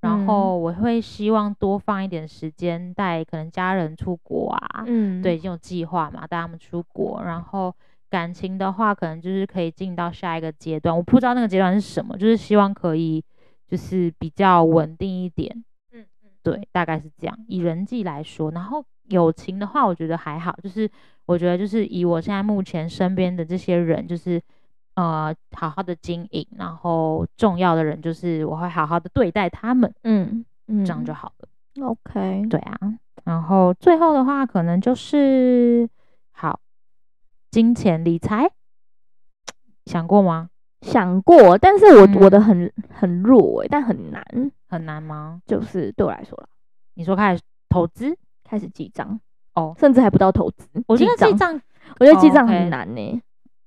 [0.00, 7.22] 然后我会希望多放一点时间带可能家人出国啊，嗯，对，已经有计划嘛，带他们出国。
[7.22, 7.72] 然后
[8.10, 13.22] 感情的话，可能就是可以进到下一个阶段，我不知道那个阶段是什么，就是希望可以
[13.66, 17.38] 就是比较稳定一点，嗯嗯，对，大概是这样。
[17.46, 20.90] 以人际来说，然后友情的话，我觉得还好，就是
[21.26, 24.40] 我觉得就是以我现在目前身边的这些人，就是。
[24.94, 31.86] 呃，好好的经营，然后重要的人就是我会好好的对待他们，嗯，嗯，这样就好了。
[31.86, 32.76] OK，对啊，
[33.22, 35.97] 然后最后的话可能就是好，
[37.50, 38.50] 金钱理财，
[39.86, 40.50] 想过吗？
[40.82, 44.22] 想过，但是我、嗯、我的很很弱诶，但很难，
[44.68, 45.40] 很难吗？
[45.46, 46.46] 就是对我来说啦，
[46.94, 49.18] 你说开始投资，开始记账
[49.54, 51.60] 哦，甚至还不到投资，我觉得记账，
[51.98, 53.20] 我觉得记账很难呢。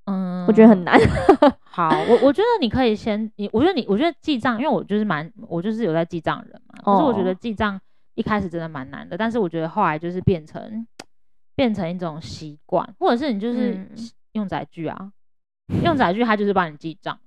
[0.06, 0.98] 嗯，我觉得很难。
[1.62, 6.74] 好，我我觉得你可以先，你我觉得你，我觉得记账，因为我就是蛮，我就是有在记账人嘛。
[6.82, 7.78] 可是我觉得记账
[8.14, 10.86] 一开始真的蛮难的，但是我觉得后来就是变成
[11.54, 13.88] 变成一种习惯，或者是你就是
[14.32, 15.12] 用载具啊，
[15.84, 17.18] 用载具它就是帮你记账，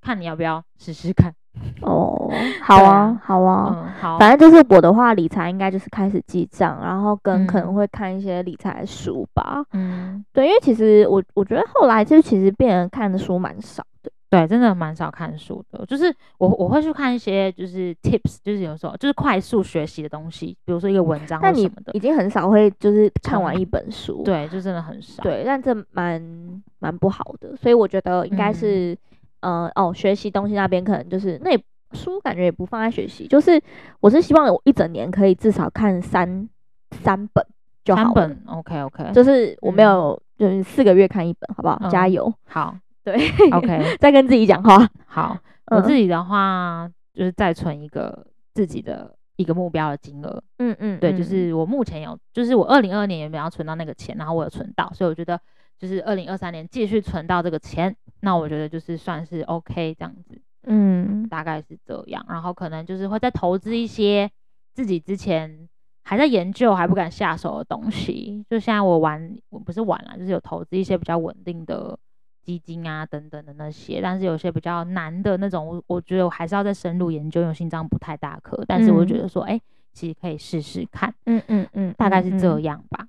[0.00, 1.32] 看你要不要试试看。
[1.80, 2.30] 哦，
[2.62, 4.18] 好啊，好啊，嗯，好。
[4.18, 9.64] 反正就是我的话，理财应该就是开始记账，然后跟可能会看一些理财书吧。
[9.72, 13.88] 嗯，对，因为其实我我觉得后来就其实变得看的书蛮少的。
[14.28, 15.84] 对，真的蛮少看书的。
[15.86, 21.82] 就是我我会去看一些就是 tips，就是有时候就是快速学习的东西，比如说一个文章或什么的。
[21.86, 24.22] 但你已经很少会就是看完一本书。
[24.24, 25.22] 对，就真的很少。
[25.22, 28.92] 对，但这蛮蛮不好的，所以我觉得应该是。
[28.92, 28.98] 嗯
[29.40, 31.56] 呃哦，学习东西那边可能就是那
[31.92, 33.60] 书，感觉也不放在学习，就是
[34.00, 36.48] 我是希望我一整年可以至少看三
[36.90, 37.46] 三本
[37.84, 38.06] 就好了。
[38.06, 41.78] 三本，OK OK，就是我没有，嗯、就是四个月看一本，好不好？
[41.82, 42.32] 嗯、加油！
[42.46, 42.74] 好，
[43.06, 44.88] 对，OK，再跟自己讲话。
[45.06, 50.42] 好，我自己的话就是再存一个自己的一个目标的金额。
[50.58, 55.40] 嗯嗯，对，就是我目前有，就是我二零二二年有没有存到那个钱，然后我有存到，所以我觉得。
[55.78, 62.24] 就是二零二三年继续存到这个钱，那我觉得就是算是 OK 这样子，嗯，大概是这样。
[62.30, 64.30] 然后可能就是会再投资一些
[64.72, 65.68] 自己之前
[66.02, 68.42] 还在研究还不敢下手的东西。
[68.48, 71.98] 就现在我玩，我不是玩了，就是有投资一些比较稳定的
[72.46, 74.00] 基金啊等等的那些。
[74.00, 78.64] 但是有些比较难的那种，我我觉得我还是要再深入研究，因为心脏不太大颗。
[78.68, 83.06] 但是我觉得说，哎、欸，其实可以试试看，嗯嗯嗯，大概是这样吧。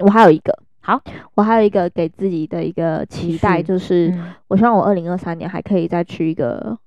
[0.00, 0.52] 我还有一个。
[0.80, 1.02] 好，
[1.34, 4.12] 我还有一个给自己的一个期待，就是
[4.46, 6.78] 我希望我二零二三年还可以再去一个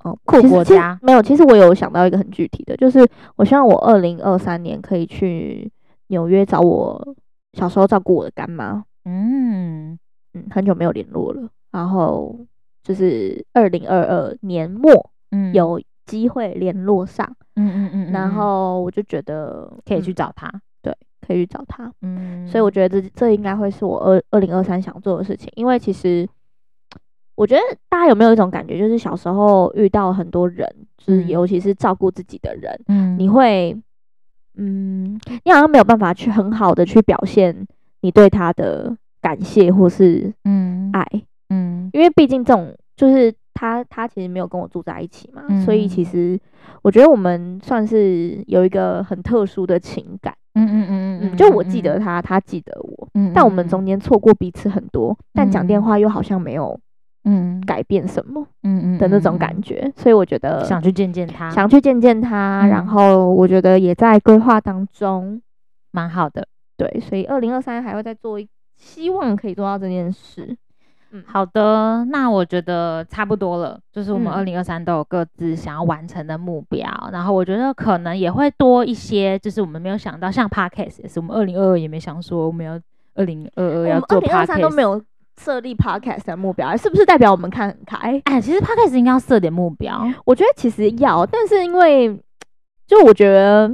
[0.00, 0.98] 哦酷国家。
[1.00, 5.70] 没有，其实我有想到一个很具体的，就是我希望我二零二三年可以去
[6.08, 7.14] 纽约找我
[7.52, 9.96] 小时候照顾我的干妈，嗯
[10.36, 11.48] 嗯，很久没有联络了。
[11.70, 12.38] 然后
[12.82, 20.50] 就是二零二二年末，嗯，有机会联络上，嗯嗯嗯，然后我就觉得可以去找他，
[20.82, 26.28] 对，可以去找他，嗯，所以我觉得这这应该会是我二二零二三想做的事情，因为其实
[27.34, 33.76] 我觉得大家有没有一种感觉，就是小时候遇到很多人，就是尤其是照顾自己的人，嗯，你会。
[34.58, 37.66] 嗯，你好像没有办法去很好的去表现
[38.00, 38.96] 你对他的
[39.26, 40.90] 感谢或是嗯。
[40.92, 41.04] 爱。
[41.48, 46.38] 嗯，因为毕竟这种就是他他其实没有跟我住在一起嘛，嗯、所以其实
[46.82, 56.78] 我觉得我们算是有一个很特殊的情感，嗯嗯嗯嗯，就我记得他，他记得我，嗯，但我们中间错过彼此很多，嗯、但讲电话又好像没有。
[57.28, 58.46] 嗯，改变什么？
[58.62, 65.42] 嗯嗯的那种感觉，所以我觉得想去见见他，想去见见他，嗯、然后我觉得也在规划当中，
[65.90, 66.46] 蛮好的。
[66.76, 70.56] 对，所以二零二三还会再做一，希望可以做到这件事。
[71.10, 82.80] 嗯，好的，那我觉得差不多了，就是我们二零二三都有各自想要完成的目标，嗯、然后我觉得可能也会多一些，就是我们没有想到，像 Podcast 也是，我们二零二二也没想说我们要
[83.14, 85.02] 二零二二要做 Podcast，二零二三都没有。
[85.38, 88.18] 设立 podcast 的目标，是不是代表我们看很开？
[88.24, 90.10] 哎，其实 podcast 应该要设点目标。
[90.24, 92.18] 我觉得其实要，但是因为
[92.86, 93.68] 就我觉得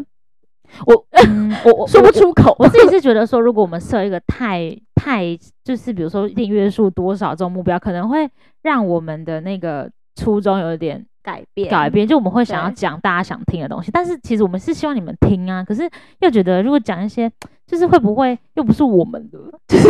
[0.86, 2.54] 我、嗯、我我说不出口。
[2.58, 8.28] 我，自己是 觉得说，如果我们设一个太太就是比如说订阅数多少这种目标，可能会
[8.62, 11.04] 让我们的那个初衷有一点。
[11.24, 17.30] 改变，改变，就我们会想要讲大家想听的东西，但是其实我们是希望你们听啊，可是又觉得如果讲一些，
[17.64, 19.88] 就是会不会又不是我们的，就是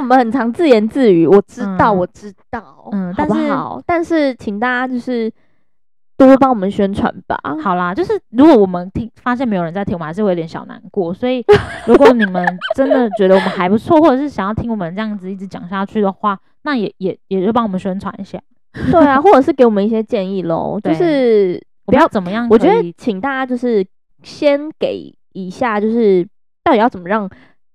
[0.00, 3.82] 我们很常自言自语，我知道，嗯、我知道，嗯，好不好？
[3.84, 5.30] 但是，但是请大家就是
[6.22, 7.38] 多多帮我们宣传吧。
[7.62, 11.12] 好啦，就是如果我们听发现没有人在听，我们还是会有点小难过。
[11.12, 11.44] 所以
[11.86, 18.38] 如果你们真的觉得我们还不错，或者是想要听我们这样子一直讲下去的话，那也也也就帮我们宣传一下。
[18.90, 22.48] 对啊， 或者是给我们一些建议喽，就是不要怎么样。
[22.50, 23.84] 我觉得请大家就是
[24.22, 26.26] 先给一下，就是
[26.62, 27.28] 到底要怎么让，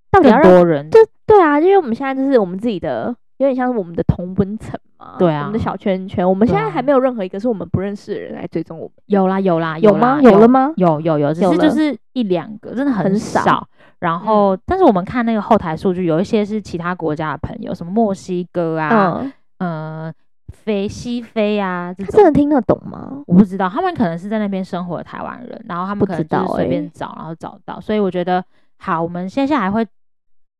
[0.09, 8.93] 到底要让更多人，就对啊，因为我们现在就是我们自己的，有点像是我们的同温层嘛，对啊，我们的小圈圈，我们现在还没有任何一个是我们不认识的人来追踪我们。
[9.05, 10.19] 有啦有啦有吗？
[10.21, 10.73] 有了吗？
[10.77, 13.67] 有有有，只是就是一两个，真的很少。
[13.99, 19.21] 然后，嗯、但是我们看那个后台数据，有一些是其他国家的朋友，什么墨西哥啊，
[19.57, 20.07] 嗯。
[20.07, 20.13] 呃
[20.49, 23.21] 飞西非啊，他真的听得懂吗？
[23.27, 27.79] 我不知道，他们可能是在那边生活的台湾人，然后他们可能就是随便找，然后找到。
[27.79, 28.43] 所以我觉得，
[28.77, 29.85] 好，我们接下来会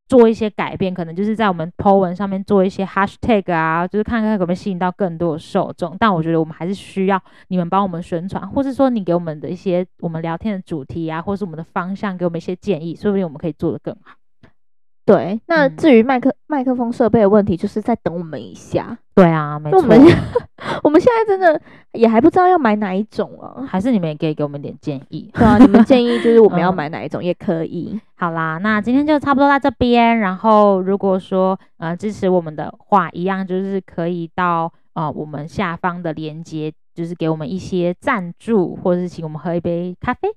[0.08, 5.96] 做一些改变，可能就是在我们 po 文上面做一些 hashtag 啊，就是看看可不可以吸引到更多的受众。
[6.00, 14.16] 但我觉得我们还是需要你们帮我们宣传，或是说你给我们的一些我们聊天的主题啊，或是我们的方向，给我们一些建议，说不定我们可以做得更好。
[15.08, 18.98] 对，那至于麦克麦、嗯、克风设备的问题，就是再等我们一下。
[19.16, 19.80] 对啊，没错。
[19.80, 19.98] 我 们
[20.84, 21.60] 我们现在真的
[21.94, 25.32] 也还不知道要买哪一种啊，还是你们也可以给我们点建议。
[25.34, 27.92] 对啊，你们建议就是我 们要买哪一种也可以。
[27.94, 30.20] 嗯、好啦，那今天就差不多到这边。
[30.20, 40.28] 然后如果说呃支持我们的话，一样就是可以到呃我们下方的链接，就是给我们一些赞助，或者是请我们喝一杯咖啡。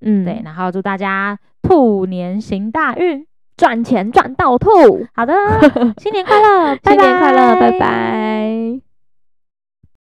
[0.00, 0.40] 嗯，对。
[0.46, 3.27] 然后祝大家兔年行大运。
[3.58, 4.70] 赚钱赚到吐，
[5.14, 5.34] 好的，
[5.98, 8.87] 新年快乐， 新年快乐，拜拜。